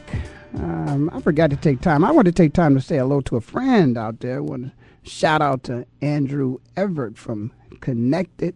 [0.56, 2.06] Um, I forgot to take time.
[2.06, 4.38] I want to take time to say hello to a friend out there.
[4.38, 4.72] I want to
[5.10, 8.56] shout out to Andrew Everett from Connected,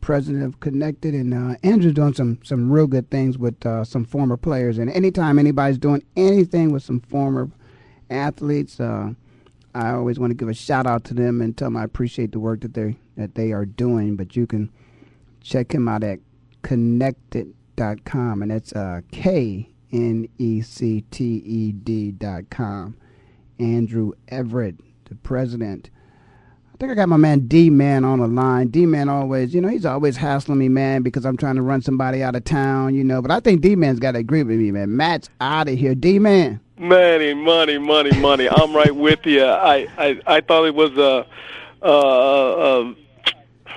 [0.00, 4.04] president of Connected, and uh, Andrew's doing some some real good things with uh, some
[4.04, 4.76] former players.
[4.76, 7.48] And anytime anybody's doing anything with some former
[8.10, 9.12] athletes, uh,
[9.72, 12.32] I always want to give a shout out to them and tell them I appreciate
[12.32, 14.16] the work that they that they are doing.
[14.16, 14.72] But you can
[15.42, 16.18] check him out at
[16.62, 22.96] connected.com, and that's uh, K N E C T E D dot com.
[23.60, 25.90] Andrew Everett, the president.
[26.72, 28.66] I think I got my man D Man on the line.
[28.66, 31.80] D Man always, you know, he's always hassling me, man, because I'm trying to run
[31.80, 33.22] somebody out of town, you know.
[33.22, 34.96] But I think D Man's got to agree with me, man.
[34.96, 35.94] Matt's out of here.
[35.94, 36.60] D Man.
[36.76, 38.48] Money, money, money, money.
[38.48, 39.44] I'm right with you.
[39.44, 41.24] I, I, I thought it was a,
[41.86, 41.88] a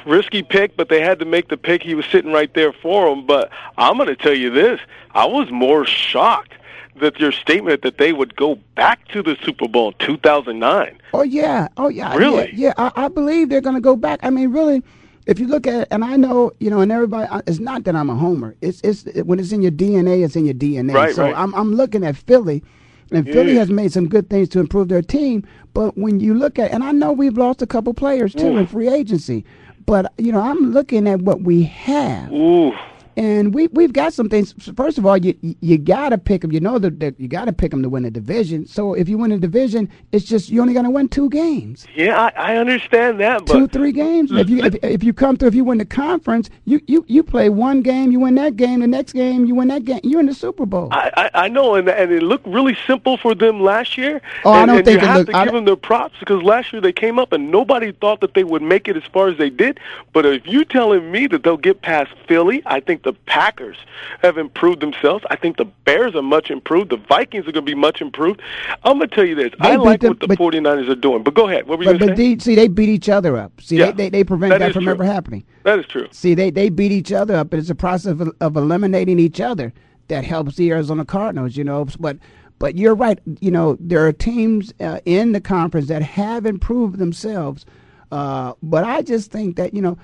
[0.08, 1.84] risky pick, but they had to make the pick.
[1.84, 3.26] He was sitting right there for him.
[3.26, 4.80] But I'm going to tell you this:
[5.12, 6.54] I was more shocked
[7.00, 11.00] that your statement that they would go back to the Super Bowl in 2009.
[11.14, 12.50] Oh yeah, oh yeah, Really?
[12.54, 12.92] Yeah, yeah.
[12.96, 14.20] I, I believe they're going to go back.
[14.24, 14.84] I mean, really,
[15.26, 17.96] if you look at it, and I know, you know, and everybody, it's not that
[17.96, 18.56] I'm a homer.
[18.62, 20.94] It's it's when it's in your DNA, it's in your DNA.
[20.94, 21.36] Right, so right.
[21.38, 22.64] I'm I'm looking at Philly,
[23.12, 25.46] and Philly has made some good things to improve their team.
[25.74, 28.58] But when you look at, and I know we've lost a couple players too Ooh.
[28.58, 29.46] in free agency,
[29.88, 32.32] but you know, I'm looking at what we have.
[32.32, 32.72] Ooh.
[33.18, 34.54] And we we've got some things.
[34.76, 36.52] First of all, you you got to pick them.
[36.52, 38.68] You know that, that you got to pick them to win a division.
[38.68, 42.16] So if you win a division, it's just you're only gonna win two games, Yeah,
[42.38, 44.32] I, I understand that, but two three games.
[44.32, 47.24] If you if, if you come through, if you win the conference, you, you you
[47.24, 48.82] play one game, you win that game.
[48.82, 50.00] The next game, you win that game.
[50.04, 50.90] You're in the Super Bowl.
[50.92, 54.22] I, I, I know, and and it looked really simple for them last year.
[54.46, 56.20] Oh, I and, don't and think you have looked- to I give them their props
[56.20, 59.04] because last year they came up and nobody thought that they would make it as
[59.12, 59.80] far as they did.
[60.14, 63.78] But if you're telling me that they'll get past Philly, I think the Packers
[64.22, 65.24] have improved themselves.
[65.30, 66.90] I think the Bears are much improved.
[66.92, 68.42] The Vikings are going to be much improved.
[68.84, 69.52] I'm going to tell you this.
[69.62, 71.24] They I like them, what the but- 49ers are doing.
[71.24, 71.68] But go ahead.
[71.68, 73.62] What were you But, but they, see, they beat each other up.
[73.62, 73.88] See, Yeah.
[73.92, 74.92] they, they, they prevent That that, from true.
[74.92, 75.46] ever happening.
[75.64, 76.10] That is true.
[76.12, 79.72] See, they, they beat each other up, it's a process of, of eliminating each other
[80.10, 81.86] that helps the Arizona Cardinals, you know.
[82.00, 82.18] But
[82.60, 83.20] but you're right.
[83.40, 87.66] You know, there are teams uh, in the conference that have improved themselves.
[88.12, 89.98] Uh, but I just think that, you know,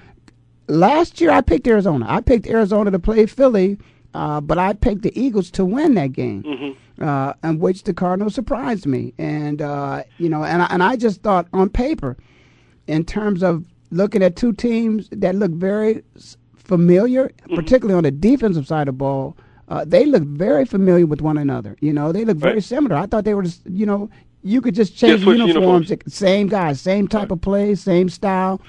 [0.68, 2.06] last year I picked Arizona.
[2.10, 3.78] I picked Arizona to play Philly,
[4.14, 6.44] uh, but I picked the Eagles to win that game.
[6.44, 6.72] Mm-hmm.
[7.04, 10.96] Uh, in which the Cardinals surprised me, and uh, you know, and I, and I
[10.96, 12.16] just thought on paper,
[12.86, 16.04] in terms of looking at two teams that look very
[16.56, 17.56] familiar, Mm-hmm.
[17.56, 19.36] particularly on the defensive side of the ball,
[19.70, 21.76] uh, they look very familiar with one another.
[21.82, 22.64] You know, they look very Right.
[22.64, 22.96] similar.
[22.96, 24.10] I thought they were, just, you know,
[24.44, 26.14] you could just change uniforms, uniforms.
[26.14, 28.62] same guys, same type of play, same style.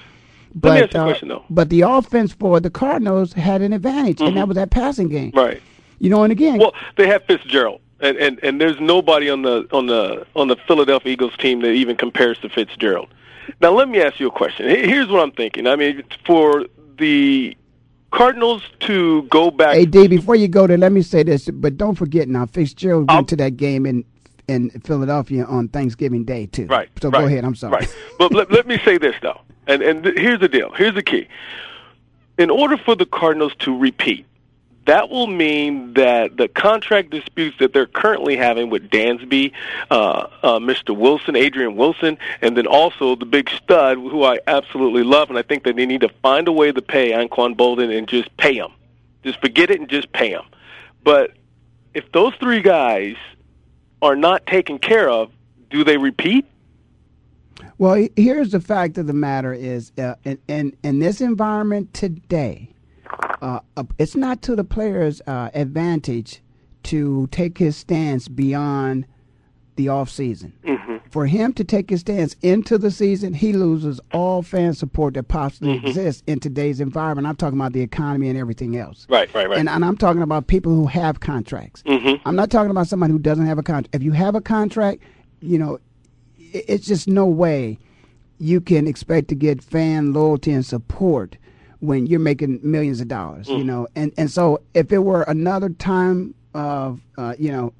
[0.55, 1.43] Let But me ask you a uh, question, though.
[1.49, 5.31] but the offense for the Cardinals had an advantage, and that was that passing game.
[5.31, 5.37] Mm-hmm.
[5.39, 5.61] Right.
[5.99, 9.67] You know, and again, Well, they have Fitzgerald, and, and and there's nobody on the
[9.71, 13.09] on the on the Philadelphia Eagles team that even compares to Fitzgerald.
[13.61, 14.67] Now, let me ask you a question.
[14.67, 15.67] Here's what I'm thinking.
[15.67, 16.65] I mean, for
[16.97, 17.55] the
[18.11, 21.77] Cardinals to go back, Hey, D, before you go there, let me say this, but
[21.77, 24.03] don't forget now, Fitzgerald went to that game in
[24.47, 26.65] in Philadelphia on Thanksgiving Day too.
[26.67, 26.89] Right.
[27.01, 27.45] So right, go ahead.
[27.45, 27.73] I'm sorry.
[27.73, 27.95] Right.
[28.17, 30.71] But let, let me say this though, and and th- here's the deal.
[30.71, 31.27] Here's the key.
[32.37, 34.25] In order for the Cardinals to repeat,
[34.85, 39.51] that will mean that the contract disputes that they're currently having with Dansby,
[39.89, 40.95] uh, uh, Mr.
[40.95, 45.41] Wilson, Adrian Wilson, and then also the big stud, who I absolutely love, and I
[45.41, 48.53] think that they need to find a way to pay Anquan Boldin and just pay
[48.53, 48.71] him.
[49.23, 50.43] Just forget it and just pay him.
[51.03, 51.31] But
[51.95, 53.15] if those three guys
[54.01, 55.31] are not taken care of,
[55.69, 56.45] do they repeat?
[57.77, 62.69] Well, here's the fact of the matter: is uh, in, in in this environment today,
[63.41, 63.59] uh,
[63.97, 66.41] it's not to the player's uh, advantage
[66.83, 69.05] to take his stance beyond
[69.75, 70.53] the off season.
[70.65, 70.97] Mm-hmm.
[71.09, 75.27] For him to take his stance into the season, he loses all fan support that
[75.27, 75.87] possibly Mm-hmm.
[75.87, 77.27] exists in today's environment.
[77.27, 79.05] I'm talking about the economy and everything else.
[79.09, 79.57] Right, right, right.
[79.59, 81.83] And, and I'm talking about people who have contracts.
[81.83, 82.27] Mm-hmm.
[82.27, 83.95] I'm not talking about somebody who doesn't have a contract.
[83.95, 85.01] If you have a contract,
[85.41, 85.79] you know,
[86.37, 87.77] i- it's just no way
[88.39, 91.37] you can expect to get fan loyalty and support
[91.79, 93.47] when you're making millions of dollars.
[93.47, 93.65] You Mm.
[93.65, 97.73] know, and and so if it were another time of, uh, you know,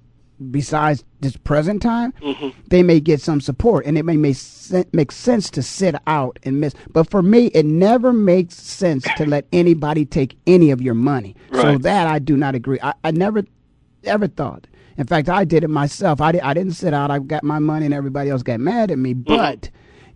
[0.51, 2.49] besides this present time, Mm-hmm.
[2.67, 6.38] they may get some support, and it may make sen- make sense to sit out
[6.43, 6.73] and miss.
[6.91, 11.36] But for me, it never makes sense to let anybody take any of your money.
[11.53, 12.79] So that I do not agree.
[12.83, 13.43] I, I never
[14.03, 14.67] ever thought.
[14.97, 16.21] In fact, I did it myself.
[16.21, 17.11] I, di- I didn't sit out.
[17.11, 19.13] I got my money, and everybody else got mad at me.
[19.13, 19.69] But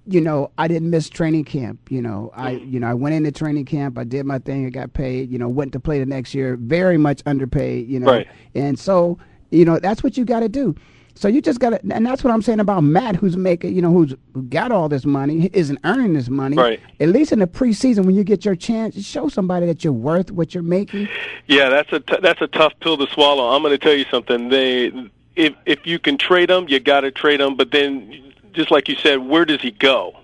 [0.06, 1.92] you know, I didn't miss training camp.
[1.92, 3.98] You know, I you know I went into training camp.
[3.98, 4.66] I did my thing.
[4.66, 5.30] I got paid.
[5.32, 6.56] You know, went to play the next year.
[6.60, 7.88] Very much underpaid.
[7.90, 8.28] You know, Right.
[8.56, 9.18] and so
[9.52, 10.76] you know that's what you got to do.
[11.16, 13.82] So you just got to, and that's what I'm saying about Matt, who's making, you
[13.82, 16.56] know, who's who got all this money, isn't earning this money.
[16.56, 16.80] Right.
[17.02, 20.32] At least in the preseason, when you get your chance, show somebody that you're worth
[20.32, 21.10] what you're making.
[21.48, 23.50] Yeah, that's a t- that's a tough pill to swallow.
[23.54, 24.48] I'm going to tell you something.
[24.50, 24.94] They
[25.36, 27.58] if if you can trade him, you got to trade him.
[27.58, 30.16] But then, just like you said, where does he go?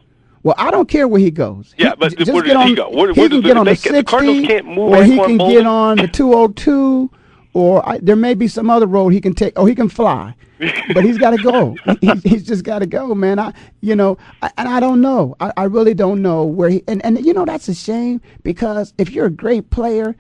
[0.44, 1.74] Well, I don't care where he goes.
[1.78, 2.90] Yeah, He- but where does he go?
[2.92, 5.04] Where- he where can does- get on the can- the Cardinals 60, can't move or
[5.04, 7.10] he can get on the 202,
[7.56, 9.54] or I, there may be some other road he can take.
[9.56, 10.36] Oh, he can fly,
[10.94, 11.76] but he's got to go.
[12.02, 13.40] he's, he's just got to go, man.
[13.40, 15.36] I, you know, I, and I don't know.
[15.40, 16.84] I, I really don't know where he.
[16.88, 20.18] And and you know that's a shame because if you're a great player,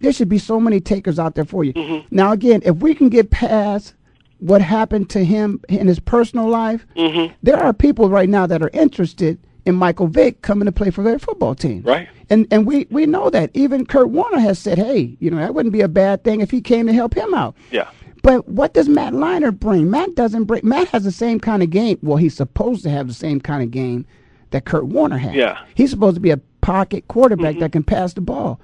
[0.00, 1.72] there should be so many takers out there for you.
[1.72, 2.14] Mm-hmm.
[2.14, 3.94] Now again, if we can get past
[4.40, 7.32] what happened to him in his personal life, Mm-hmm.
[7.44, 11.02] there are people right now that are interested in Michael Vick coming to play for
[11.02, 11.82] their football team.
[11.82, 12.08] Right.
[12.30, 13.50] And and we, we know that.
[13.54, 16.50] Even Kurt Warner has said, hey, you know, that wouldn't be a bad thing if
[16.50, 17.56] he came to help him out.
[17.70, 17.90] Yeah.
[18.22, 19.90] But what does Matt Leinart bring?
[19.90, 21.98] Matt doesn't bring Matt has the same kind of game.
[22.02, 24.06] Well, he's supposed to have the same kind of game
[24.50, 25.34] that Kurt Warner had.
[25.34, 25.54] Yeah.
[25.54, 25.72] Mm-hmm.
[25.74, 28.60] He's supposed to be a pocket quarterback that can pass the ball.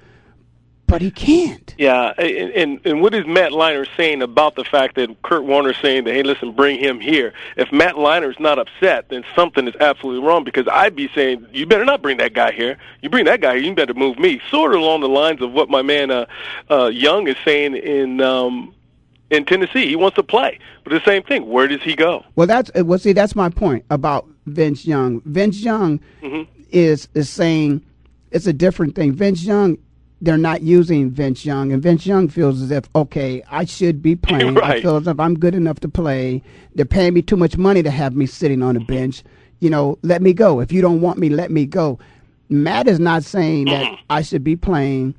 [0.89, 1.73] But he can't.
[1.77, 5.73] Yeah, and, and and what is Matt Leinart saying about the fact that Kurt Warner
[5.73, 7.33] saying that hey, listen, bring him here?
[7.57, 10.43] If Matt Leinart's not upset, then something is absolutely wrong.
[10.43, 12.77] Because I'd be saying you better not bring that guy here.
[13.01, 14.41] You bring that guy here, you better move me.
[14.49, 16.25] Sort of along the lines of what my man uh,
[16.69, 18.73] uh, Young is saying in um,
[19.29, 19.87] in Tennessee.
[19.87, 21.47] He wants to play, but the same thing.
[21.47, 22.25] Where does he go?
[22.35, 22.99] Well, that's well.
[22.99, 25.21] See, that's my point about Vince Young.
[25.25, 26.51] Vince Young Mm-hmm.
[26.71, 27.85] is is saying
[28.31, 29.11] it's a different thing.
[29.13, 29.77] Vince Young,
[30.21, 34.15] they're not using Vince Young, and Vince Young feels as if okay, I should be
[34.27, 34.57] playing.
[34.59, 36.41] I feel as if I'm good enough to play.
[36.75, 39.23] They're paying me too much money to have me sitting on the bench.
[39.59, 40.59] You know, let me go.
[40.59, 41.99] If you don't want me, let me go.
[42.49, 45.15] Matt is not saying that I should be playing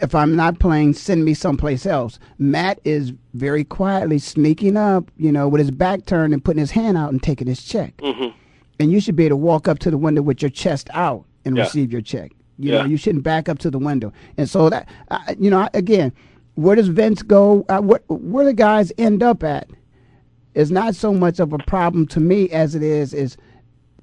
[0.00, 2.18] if I'm not playing, send me someplace else.
[2.38, 6.72] Matt is very quietly sneaking up, you know, with his back turned and putting his
[6.72, 7.96] hand out and taking his check.
[7.98, 8.36] Mm-hmm.
[8.80, 11.24] And you should be able to walk up to the window with your chest out
[11.44, 11.64] and Yeah.
[11.64, 12.32] receive your check.
[12.62, 12.82] You Yeah.
[12.82, 14.12] know, you shouldn't back up to the window.
[14.36, 14.88] And so that,
[15.38, 16.12] you know, again,
[16.54, 17.64] where does Vince go?
[17.68, 19.68] Uh, what, where the guys end up at
[20.54, 23.36] is not so much of a problem to me as it is is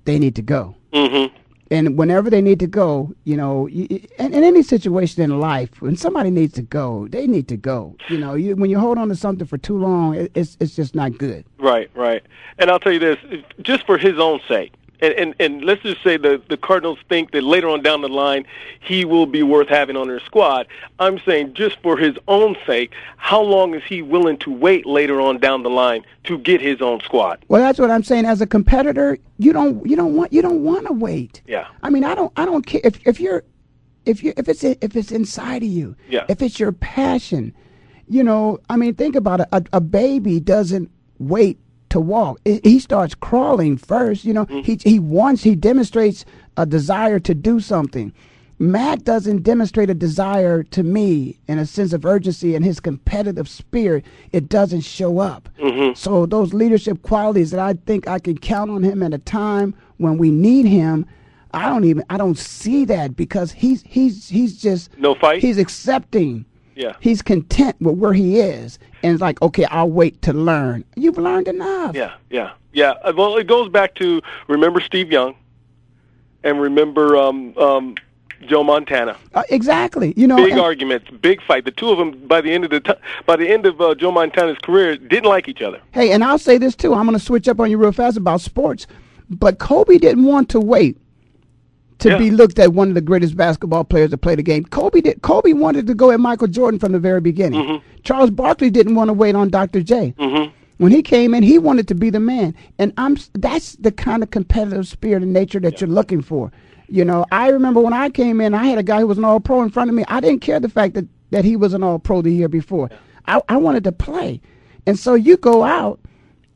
[0.06, 0.76] they need to go.
[0.94, 1.34] Mm-hmm.
[1.72, 3.86] And whenever they need to go, you know, you,
[4.18, 7.96] in, in any situation in life, when somebody needs to go, they need to go.
[8.10, 10.76] You know, you, when you hold on to something for too long, it, it's it's
[10.76, 11.46] just not good.
[11.60, 12.24] Right, right.
[12.58, 13.20] And I'll tell you this,
[13.62, 17.32] just for his own sake, and, and, and let's just say the, the Cardinals think
[17.32, 18.46] that later on down the line
[18.80, 20.68] he will be worth having on their squad.
[21.00, 25.22] I'm saying just for his own sake, how long is he willing to wait later
[25.22, 27.44] on down the line to get his own squad?
[27.48, 28.26] Well, that's what I'm saying.
[28.26, 31.42] As a competitor, you don't you don't want you don't want to wait.
[31.48, 31.68] Yeah.
[31.84, 33.44] I mean, I don't I don't care if if you're
[34.06, 35.96] if you if it's if it's inside of you.
[36.10, 36.26] Yeah.
[36.28, 37.54] If it's your passion,
[38.08, 38.60] you know.
[38.70, 39.48] I mean, think about it.
[39.52, 41.60] A, a baby doesn't wait
[41.90, 42.40] to walk.
[42.46, 44.26] He starts crawling first.
[44.26, 44.62] You know, mm-hmm.
[44.62, 46.26] he he wants he demonstrates
[46.58, 48.14] a desire to do something.
[48.62, 53.48] Matt doesn't demonstrate a desire to me and a sense of urgency and his competitive
[53.48, 54.04] spirit.
[54.34, 55.48] It doesn't show up.
[55.58, 55.94] Mm-hmm.
[55.94, 59.74] So those leadership qualities that I think I can count on him at a time
[59.96, 61.06] when we need him,
[61.54, 65.42] I don't even I don't see that because he's he's he's just No fight?
[65.42, 66.46] He's accepting.
[66.80, 66.94] Yeah.
[67.02, 70.86] He's content with where he is and it's like, okay, I'll wait to learn.
[70.96, 71.94] You've learned enough.
[71.94, 72.92] Yeah, yeah, yeah.
[73.04, 75.36] Uh, Well, it goes back to remember Steve Young,
[76.44, 77.96] and remember um, um,
[78.48, 79.18] Joe Montana.
[79.34, 80.14] Uh, exactly.
[80.16, 81.66] You know, big and- arguments, big fight.
[81.66, 82.94] The two of them, by the end of the t-
[83.26, 85.82] by the end of uh, Joe Montana's career, didn't like each other.
[85.92, 86.94] Hey, and I'll say this too.
[86.94, 88.88] I'm going to switch up on you real fast about sports.
[89.30, 90.98] But Kobe didn't want to wait
[92.00, 92.18] to Yeah.
[92.18, 94.64] be looked at one of the greatest basketball players to play the game.
[94.66, 95.22] Kobe did.
[95.22, 97.62] Kobe wanted to go at Michael Jordan from the very beginning.
[97.62, 97.86] Mm-hmm.
[98.04, 99.82] Charles Barkley didn't want to wait on Dr.
[99.82, 100.14] J.
[100.78, 103.18] When he came in, he wanted to be the man, and I'm.
[103.34, 106.54] That's the kind of competitive spirit and nature that you're looking for.
[106.88, 109.26] You know, I remember when I came in, I had a guy who was an
[109.26, 110.06] All Pro in front of me.
[110.08, 112.90] I didn't care the fact that that he was an All Pro the year before.
[113.28, 114.40] I, I wanted to play,
[114.88, 116.00] and so you go out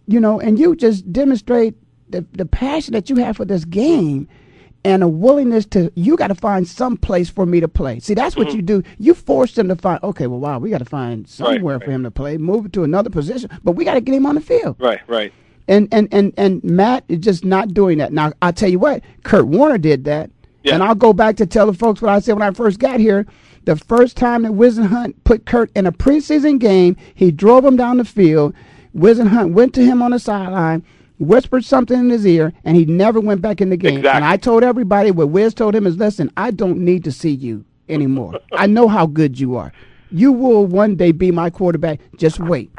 [0.08, 1.76] you know, and you just demonstrate
[2.10, 4.28] the, the passion that you have for this game
[4.86, 8.00] and a willingness to, you got to find some place for me to play.
[8.00, 8.58] See, that's what mm-hmm.
[8.58, 8.84] you do.
[9.00, 12.04] You force them to find, okay, well, wow, we got to find somewhere for him
[12.04, 14.42] to play, move it to another position, but we got to get him on the
[14.42, 14.76] field.
[14.80, 15.32] Right, right.
[15.68, 18.12] And, and, and, and Matt is just not doing that.
[18.12, 20.30] Now, I'll tell you what, Kurt Warner did that.
[20.64, 20.76] Yeah.
[20.76, 23.00] And I'll go back to tell the folks what I said when I first got
[23.00, 23.26] here.
[23.66, 27.98] The first time that Whisenhunt put Kurt in a preseason game, he drove him down
[27.98, 28.54] the field.
[28.96, 30.84] Whisenhunt went to him on the sideline,
[31.24, 33.98] whispered something in his ear, and he never went back in the game.
[33.98, 34.16] Exactly.
[34.18, 37.32] And I told everybody what Wiz told him is, listen, I don't need to see
[37.32, 38.40] you anymore.
[38.54, 39.72] I know how good you are.
[40.12, 42.00] You will one day be my quarterback.
[42.18, 42.72] Just wait.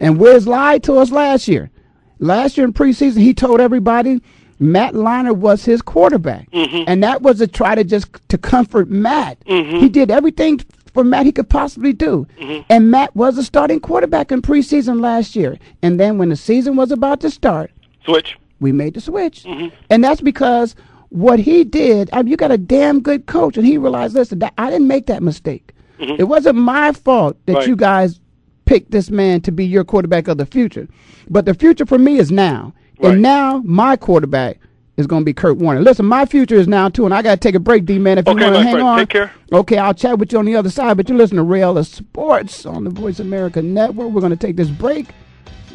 [0.00, 1.70] And Wiz lied to us last year.
[2.18, 4.20] Last year in preseason, he told everybody
[4.58, 6.84] Matt Leinart was his quarterback, mm-hmm.
[6.86, 9.38] and that was to try to just to comfort Matt.
[9.40, 9.78] Mm-hmm.
[9.78, 10.60] He did everything
[10.94, 12.62] for Matt he could possibly do, mm-hmm.
[12.70, 15.58] and Matt was a starting quarterback in preseason last year.
[15.82, 17.70] And then when the season was about to start,
[18.06, 18.38] Switch.
[18.60, 19.74] we made the switch, mm-hmm.
[19.90, 20.74] and that's because
[21.10, 22.08] what he did.
[22.12, 24.88] I mean, you got a damn good coach, and he realized, listen, that, I didn't
[24.88, 25.72] make that mistake.
[25.98, 26.16] Mm-hmm.
[26.20, 27.68] It wasn't my fault that Right.
[27.68, 28.20] you guys
[28.64, 30.88] picked this man to be your quarterback of the future.
[31.30, 32.74] But the future for me is now.
[32.98, 33.12] Right.
[33.12, 34.58] And now my quarterback
[34.96, 35.80] is going to be Kurt Warner.
[35.82, 38.18] Listen, my future is now too, and I got to take a break, D man.
[38.18, 38.86] If Okay, you want to hang friend.
[38.88, 39.32] on, Take care.
[39.52, 40.96] Okay, I'll chat with you on the other side.
[40.96, 44.10] But you listen to Real Sports on the Voice America Network.
[44.10, 45.06] We're going to take this break.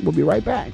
[0.03, 0.71] We'll be right back.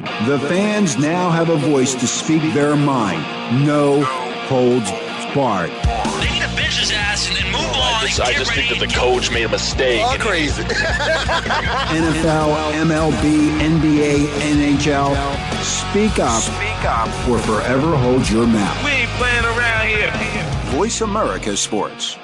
[0.00, 3.20] The fans now have a voice to speak their mind.
[3.66, 4.02] No
[4.48, 4.90] holds
[5.34, 5.68] barred.
[5.68, 8.04] They need to bench his ass and, and move on.
[8.04, 10.02] I just, I just think that the coach made a mistake.
[10.02, 10.62] All crazy.
[11.92, 14.26] NFL, MLB, NBA,
[14.56, 15.14] NHL.
[15.62, 16.40] Speak up.
[16.40, 17.28] Speak up.
[17.28, 18.82] Or forever hold your mouth.
[18.82, 20.10] We ain't playing around here.
[20.72, 22.16] Voice America Sports.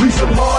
[0.00, 0.30] We some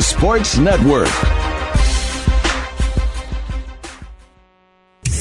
[0.00, 1.53] Sports Network.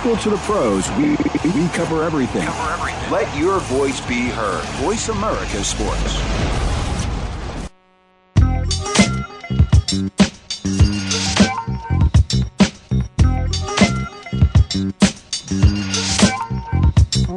[0.00, 2.46] School to the pros, we, we cover everything.
[3.12, 4.64] Let your voice be heard.
[4.82, 6.16] Voice America Sports.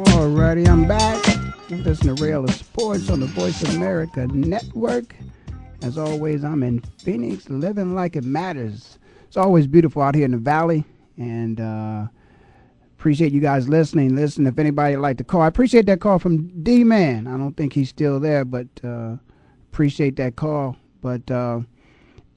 [0.08, 1.22] Alrighty, I'm back.
[1.68, 5.14] You listen to Ray Ellis Sports on the Voice America Network.
[5.82, 8.98] As always, I'm in Phoenix, living like it matters.
[9.26, 10.86] It's always beautiful out here in the valley,
[11.18, 12.06] and uh,
[13.04, 14.16] appreciate you guys listening.
[14.16, 17.26] Listen, if anybody like to call, I appreciate that call from D Man.
[17.26, 19.16] I don't think he's still there, but uh,
[19.70, 20.78] appreciate that call.
[21.02, 21.60] But uh,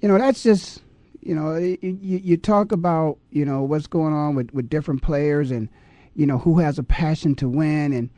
[0.01, 0.83] you know, that's just
[1.21, 5.51] you know, you, you talk about you know what's going on with with different players
[5.51, 5.69] and
[6.15, 8.09] you know who has a passion to win and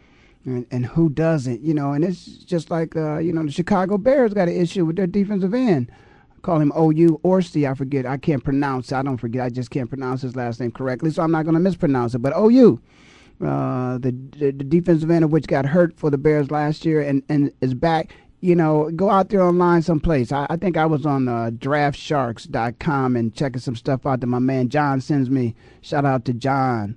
[0.43, 3.97] and, and who doesn't you know and it's just like uh, you know the chicago
[3.97, 5.91] bears got an issue with their defensive end
[6.41, 9.89] call him ou orsi i forget i can't pronounce i don't forget i just can't
[9.89, 12.79] pronounce his last name correctly so i'm not going to mispronounce it but ou
[13.41, 17.23] uh, the, the defensive end of which got hurt for the bears last year and
[17.29, 18.11] and is back
[18.41, 20.31] you know, go out there online someplace.
[20.31, 24.39] I, I think I was on uh, draftsharks.com and checking some stuff out that my
[24.39, 25.55] man John sends me.
[25.81, 26.95] Shout out to John,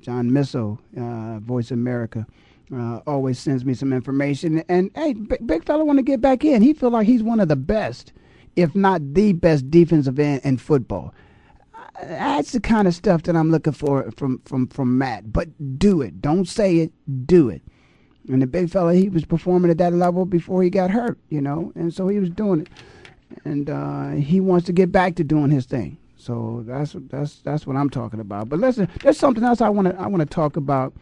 [0.00, 2.26] John Misso, uh, Voice America.
[2.74, 4.64] Uh, always sends me some information.
[4.68, 6.62] And hey, big, big fella want to get back in.
[6.62, 8.12] He feel like he's one of the best,
[8.60, 11.14] if not the best defensive end in football.
[12.02, 15.32] That's the kind of stuff that I'm looking for from from from Matt.
[15.32, 16.20] But do it.
[16.22, 16.92] Don't say it.
[17.26, 17.62] Do it.
[18.28, 21.40] And the big fella, he was performing at that level before he got hurt, you
[21.40, 22.68] know, and so he was doing it.
[23.44, 25.98] And uh, he wants to get back to doing his thing.
[26.16, 28.48] So that's that's that's what I'm talking about.
[28.48, 30.92] But listen, there's something else I want to I want to talk about,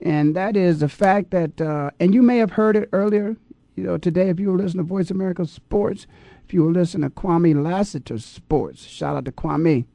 [0.00, 3.36] and that is the fact that uh, and you may have heard it earlier,
[3.76, 6.06] you know, today if you were listening to Voice America Sports,
[6.44, 9.86] if you were listening to Kwame Lassiter Sports, shout out to Kwame.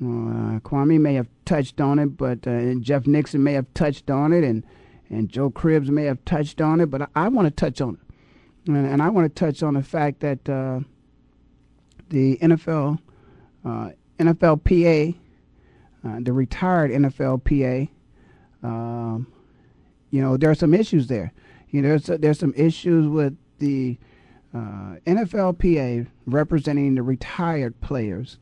[0.00, 4.32] Uh, Kwame may have touched on it, but uh, Jeff Nixon may have touched on
[4.32, 4.64] it, and
[5.10, 7.94] and Joe Cribbs may have touched on it, but I, I want to touch on
[7.94, 10.80] it, and, and I want to touch on the fact that uh,
[12.08, 12.98] the NFL,
[13.64, 15.14] uh, NFLPA,
[16.04, 17.88] uh, the retired NFLPA,
[18.62, 19.26] um,
[20.10, 21.32] you know, there are some issues there.
[21.70, 23.98] You know, there's there's some issues with the
[24.54, 28.38] uh, NFLPA representing the retired players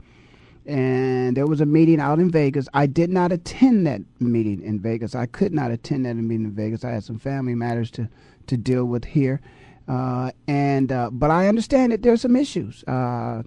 [0.64, 2.68] and there was a meeting out in Vegas.
[2.72, 5.14] I did not attend that meeting in Vegas.
[5.14, 6.84] I could not attend that meeting in Vegas.
[6.84, 8.08] I had some family matters to
[8.48, 9.40] to deal with here,
[9.88, 12.84] uh, and uh, but I understand that there's some issues.
[12.86, 13.42] Uh,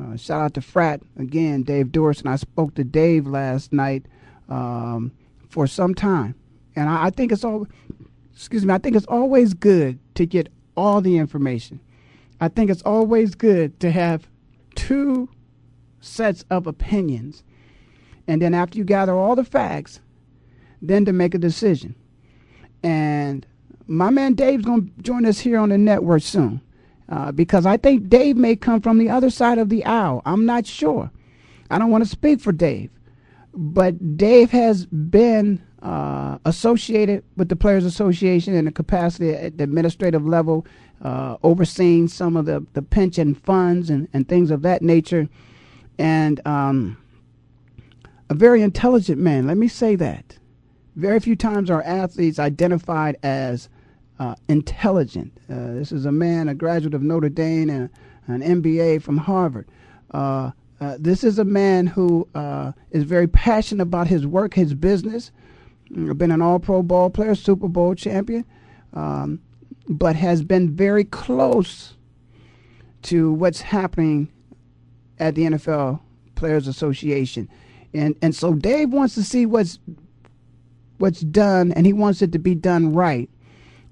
[0.00, 2.26] uh shout out to Frat again, Dave Duerson.
[2.26, 4.06] I spoke to Dave last night
[4.48, 5.12] um,
[5.48, 6.34] for some time,
[6.74, 7.66] and I, I think it's all.
[8.34, 8.74] Excuse me.
[8.74, 11.80] I think it's always good to get all the information.
[12.40, 14.28] I think it's always good to have
[14.74, 15.28] two
[16.00, 17.42] sets of opinions.
[18.26, 20.00] And then after you gather all the facts,
[20.82, 21.94] then to make a decision.
[22.82, 23.46] And
[23.86, 26.60] my man Dave's going to join us here on the network soon
[27.08, 30.22] uh, because I think Dave may come from the other side of the aisle.
[30.24, 31.10] I'm not sure.
[31.70, 32.90] I don't want to speak for Dave,
[33.52, 39.64] but Dave has been uh, associated with the Players Association in the capacity at the
[39.64, 40.66] administrative level,
[41.02, 45.28] uh, overseeing some of the, the pension funds and, and things of that nature.
[45.98, 46.96] And um,
[48.30, 50.38] a very intelligent man, let me say that.
[50.96, 53.68] Very few times are athletes identified as
[54.18, 55.36] uh, intelligent.
[55.50, 57.90] Uh, this is a man, a graduate of Notre Dame and
[58.26, 59.68] an MBA from Harvard.
[60.12, 60.52] Uh,
[60.98, 62.26] this is a man who
[62.90, 65.30] is very passionate about his work, his business.
[65.92, 68.44] Mm, been an All-Pro ball player, Super Bowl champion,
[68.92, 69.40] um,
[69.88, 71.94] but has been very close
[73.02, 74.28] to what's happening
[75.18, 76.00] at the NFL
[76.34, 77.48] Players Association,
[77.92, 79.78] and and so Dave wants to see what's
[80.98, 83.28] what's done, and he wants it to be done right.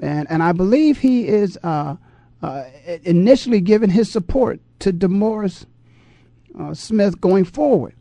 [0.00, 1.96] And, and I believe he is uh,
[2.42, 2.64] uh,
[3.04, 5.64] initially giving his support to DeMaurice
[6.58, 7.94] uh, Smith going forward.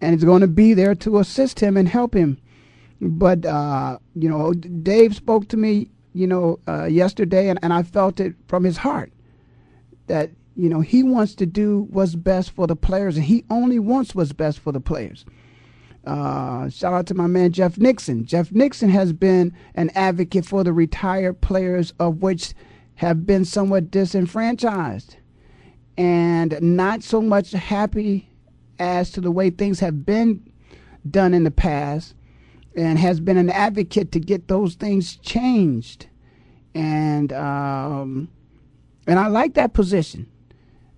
[0.00, 2.38] And he's going to be there to assist him and help him.
[3.04, 7.82] But, uh, you know, Dave spoke to me, you know, uh, yesterday, and, and I
[7.82, 9.12] felt it from his heart
[10.06, 13.80] that, you know, he wants to do what's best for the players, and he only
[13.80, 15.24] wants what's best for the players.
[16.06, 18.24] Uh, shout out to my man Jeff Nixon.
[18.24, 22.54] Jeff Nixon has been an advocate for the retired players, of which
[22.96, 25.16] have been somewhat disenfranchised
[25.96, 28.28] and not so much happy
[28.78, 30.42] as to the way things have been
[31.08, 32.14] done in the past,
[32.76, 36.06] and has been an advocate to get those things changed.
[36.74, 38.28] And um,
[39.06, 40.26] and I like that position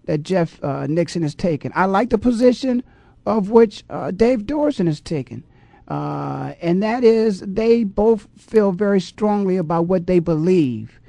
[0.06, 1.72] that Jeff uh, Nixon has taken.
[1.74, 2.82] I like the position
[3.26, 5.44] of which uh, Dave Duerson has taken.
[5.88, 11.00] Uh, and that is they both feel very strongly about what they believe,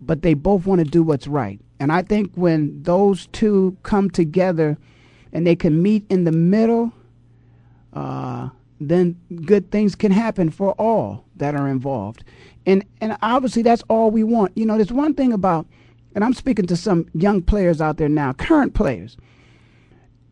[0.00, 1.60] but they both want to do what's right.
[1.78, 4.78] And I think when those two come together
[5.32, 6.92] and they can meet in the middle,
[7.92, 8.48] uh,
[8.80, 12.24] then good things can happen for all that are involved.
[12.66, 14.56] And and obviously that's all we want.
[14.56, 15.66] You know, there's one thing about,
[16.14, 19.16] and I'm speaking to some young players out there now, current players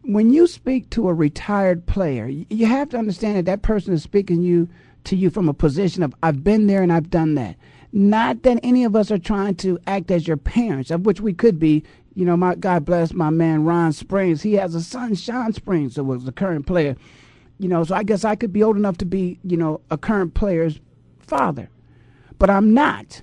[0.06, 4.02] when you speak to a retired player, you have to understand that that person is
[4.02, 4.68] speaking you
[5.04, 7.56] to you from a position of I've been there and I've done that.
[7.92, 11.32] Not that any of us are trying to act as your parents, of which we
[11.32, 11.84] could be.
[12.14, 14.42] You know, my God bless my man Ron Springs.
[14.42, 16.96] He has a son, Shawn Springs, who was the current player.
[17.58, 19.96] You know, so I guess I could be old enough to be, you know, a
[19.96, 20.80] current player's
[21.20, 21.68] father.
[22.38, 23.22] But I'm not.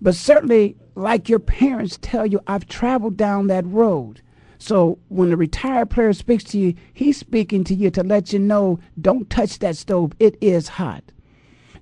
[0.00, 4.20] But certainly, like your parents tell you, I've traveled down that road.
[4.58, 8.38] So when the retired player speaks to you, he's speaking to you to let you
[8.38, 10.12] know don't touch that stove.
[10.18, 11.02] It is hot.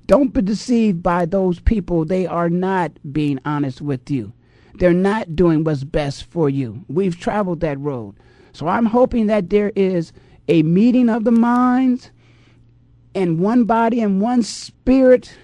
[0.06, 2.04] Don't be deceived by those people.
[2.04, 4.32] They are not being honest with you.
[4.74, 6.84] They're not doing what's best for you.
[6.88, 8.16] We've traveled that road.
[8.52, 10.12] So I'm hoping that there is
[10.48, 12.10] a meeting of the minds
[13.14, 15.36] and one body and one spirit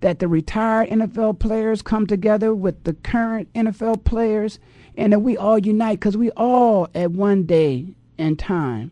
[0.00, 4.58] that the retired NFL players come together with the current NFL players
[4.96, 8.90] and that we all unite because we all at one day and time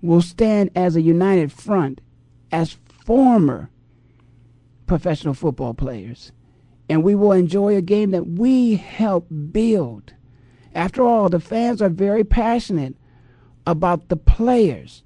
[0.00, 2.00] will stand as a united front
[2.52, 3.70] as former
[4.86, 6.32] professional football players.
[6.88, 10.14] And we will enjoy a game that we help build.
[10.74, 12.94] After all the fans are very passionate
[13.66, 15.02] about the players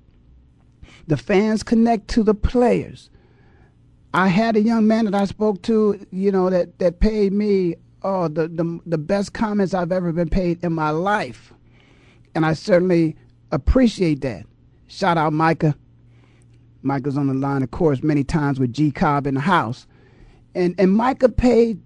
[1.07, 3.11] the fans connect to the players
[4.15, 7.75] i had a young man that i spoke to you know that that paid me
[8.03, 11.53] oh, the, the, the best comments I've ever been paid in my life.
[12.35, 13.17] And I certainly
[13.51, 14.47] appreciate that.
[14.87, 15.77] Shout out Micah.
[16.83, 19.87] Micah's on the line, of course, many times with G Cobb in the house.
[20.55, 21.81] And, and Micah paid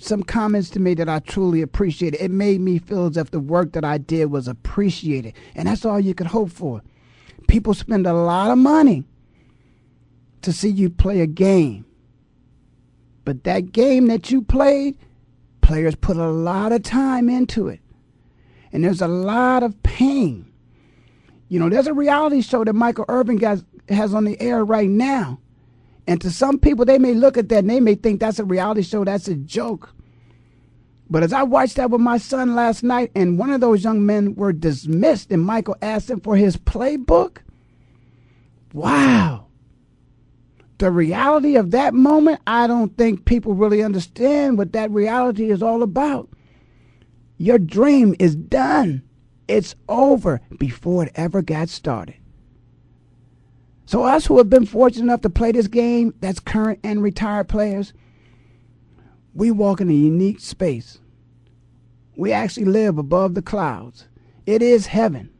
[0.00, 2.20] some comments to me that I truly appreciated.
[2.20, 5.34] It made me feel as if the work that I did was appreciated.
[5.54, 6.82] And that's all you could hope for.
[7.48, 9.04] People spend a lot of money
[10.42, 11.84] to see you play a game.
[13.24, 14.96] But that game that you played,
[15.60, 17.80] players put a lot of time into it.
[18.72, 20.50] And there's a lot of pain.
[21.48, 24.88] You know, there's a reality show that Michael Irvin has, has on the air right
[24.88, 25.40] now.
[26.06, 28.44] And to some people, they may look at that and they may think that's a
[28.44, 29.94] reality show, that's a joke.
[31.08, 34.06] But as I watched that with my son last night, and one of those young
[34.06, 37.38] men were dismissed, and Michael asked him for his playbook,
[38.72, 39.46] wow
[40.80, 45.62] the reality of that moment, I don't think people really understand what that reality is
[45.62, 46.28] all about.
[47.36, 49.02] Your dream is done.
[49.46, 52.16] It's over before it ever got started.
[53.90, 57.48] So, us who have been fortunate enough to play this game, that's current and retired
[57.48, 57.92] players,
[59.34, 61.00] we walk in a unique space.
[62.14, 64.06] We actually live above the clouds.
[64.46, 65.30] It is heaven.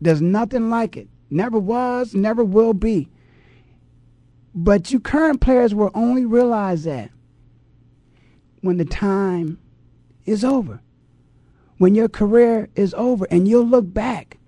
[0.00, 1.08] There's nothing like it.
[1.28, 3.10] Never was, never will be.
[4.54, 7.10] But you current players will only realize that
[8.62, 9.58] when the time
[10.24, 10.80] is over,
[11.76, 14.38] when your career is over, and you'll look back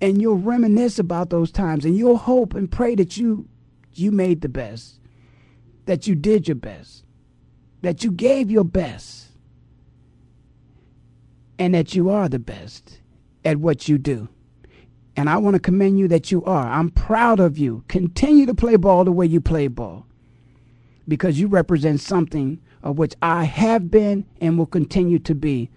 [0.00, 3.48] and you'll reminisce about those times and you'll hope and pray that you
[3.94, 5.00] you made the best
[5.86, 7.04] that you did your best
[7.82, 9.28] that you gave your best
[11.58, 13.00] and that you are the best
[13.44, 14.28] at what you do
[15.18, 16.68] and I want to commend you that you are.
[16.68, 17.82] I'm proud of you.
[17.88, 20.06] Continue to play ball the way you play ball
[21.08, 25.70] because you represent something of which I have been and will continue to be,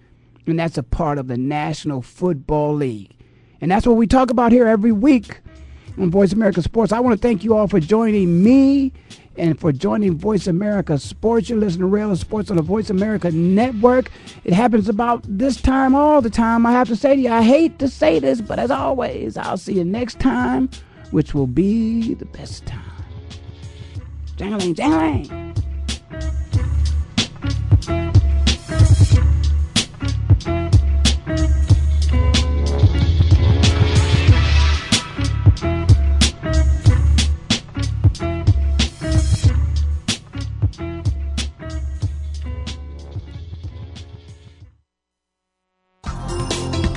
[0.46, 3.16] and that's a part of the National Football League.
[3.62, 5.40] And that's what we talk about here every week
[5.96, 6.92] on Voice America Sports.
[6.92, 8.92] I want to thank you all for joining me
[9.36, 11.48] and for joining Voice America Sports.
[11.48, 14.10] You're listening to Ray Ellis Sports on the Voice America Network.
[14.42, 16.66] It happens about this time all the time.
[16.66, 19.56] I have to say to you, I hate to say this, but as always, I'll
[19.56, 20.68] see you next time,
[21.12, 22.82] which will be the best time.
[24.36, 25.54] Jangling, jangling.